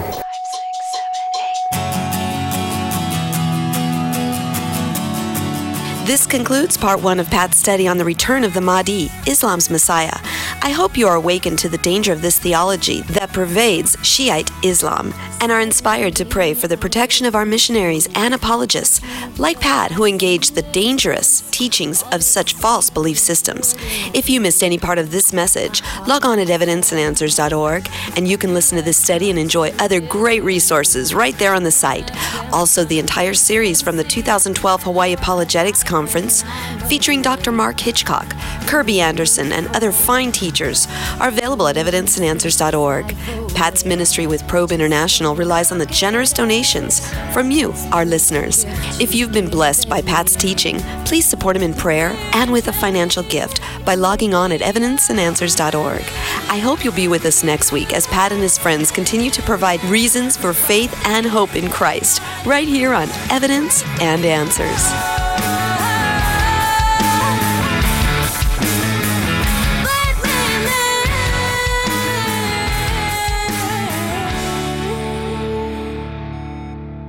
This 6.11 6.27
concludes 6.27 6.77
part 6.77 7.01
one 7.03 7.21
of 7.21 7.31
Pat's 7.31 7.57
study 7.57 7.87
on 7.87 7.97
the 7.97 8.05
return 8.05 8.43
of 8.43 8.53
the 8.53 8.61
Mahdi, 8.61 9.11
Islam's 9.29 9.71
Messiah. 9.71 10.19
I 10.61 10.71
hope 10.71 10.97
you 10.97 11.07
are 11.07 11.15
awakened 11.15 11.61
to 11.61 11.69
the 11.69 11.79
danger 11.79 12.13
of 12.13 12.21
this 12.21 12.37
theology 12.37 13.03
that 13.03 13.33
pervades 13.33 13.97
Shiite 14.03 14.51
Islam 14.65 15.15
and 15.41 15.51
are 15.51 15.61
inspired 15.61 16.15
to 16.17 16.25
pray 16.25 16.55
for 16.55 16.69
the 16.69 16.77
protection 16.77 17.27
of 17.27 17.35
our 17.35 17.47
missionaries 17.47 18.09
and 18.15 18.35
apologists, 18.35 19.01
like 19.39 19.61
Pat, 19.61 19.93
who 19.93 20.05
engaged 20.05 20.55
the 20.55 20.63
dangerous 20.63 21.43
teachings 21.51 22.03
of 22.13 22.23
such 22.23 22.55
false 22.55 22.91
belief 22.91 23.19
systems. 23.19 23.75
If 24.15 24.29
you 24.29 24.41
missed 24.41 24.63
any 24.63 24.79
part 24.79 24.99
of 24.99 25.11
this 25.11 25.33
message, 25.33 25.83
log 26.07 26.25
on 26.25 26.39
at 26.39 26.49
evidenceandanswers.org 26.49 27.89
and 28.17 28.29
you 28.29 28.39
can 28.39 28.55
listen 28.55 28.79
to 28.79 28.85
this 28.85 28.99
study 28.99 29.31
and 29.31 29.39
enjoy 29.39 29.71
other 29.79 30.01
great 30.01 30.43
resources 30.43 31.15
right 31.15 31.37
there 31.39 31.55
on 31.55 31.63
the 31.63 31.71
site. 31.71 32.11
Also, 32.53 32.85
the 32.85 32.99
entire 32.99 33.35
series 33.35 33.81
from 33.81 33.97
the 33.97 34.05
2012 34.05 34.83
Hawaii 34.83 35.13
Apologetics 35.13 35.83
Conference, 35.83 36.45
featuring 36.89 37.23
Dr. 37.23 37.53
Mark 37.53 37.81
Hitchcock, 37.81 38.27
Kerby 38.67 38.99
Anderson, 38.99 39.53
and 39.53 39.67
other 39.69 39.93
fine 39.93 40.33
teachers, 40.33 40.87
are 41.21 41.29
available 41.29 41.69
at 41.69 41.77
evidenceandanswers.org. 41.77 43.17
Pat's 43.55 43.85
ministry 43.85 44.27
with 44.27 44.47
Probe 44.47 44.73
International 44.73 45.35
relies 45.35 45.73
on 45.73 45.79
the 45.79 45.87
generous 45.87 46.33
donations 46.33 47.01
from 47.33 47.51
you, 47.51 47.73
our 47.93 48.05
listeners. 48.05 48.65
If 49.01 49.15
you've 49.15 49.33
been 49.33 49.49
blessed 49.49 49.89
by 49.89 50.03
Pat's 50.03 50.37
teaching, 50.37 50.81
please 51.05 51.27
support 51.27 51.57
him 51.57 51.63
in 51.63 51.75
prayer 51.75 52.15
and 52.35 52.53
with 52.53 52.69
a 52.69 52.73
financial 52.73 53.23
gift 53.25 53.61
by 53.85 53.95
logging 53.95 54.35
on 54.35 54.53
at 54.53 54.61
evidenceandanswers.org. 54.61 56.03
I 56.51 56.59
hope 56.59 56.85
you'll 56.85 56.95
be 56.95 57.09
with 57.09 57.25
us 57.25 57.43
next 57.43 57.73
week 57.73 57.93
as 57.93 58.07
Pat 58.07 58.33
and 58.33 58.41
his 58.41 58.59
friends 58.59 58.91
continue 58.91 59.31
to 59.31 59.43
provide 59.43 59.83
reasons 59.85 60.37
for 60.37 60.53
faith 60.53 60.95
and 61.07 61.27
hope 61.27 61.57
in 61.57 61.71
Christ 61.71 62.23
right 62.47 62.69
here 62.69 62.93
on 62.95 63.09
Evidence 63.31 63.83
and 64.01 64.25
Answers. 64.25 65.10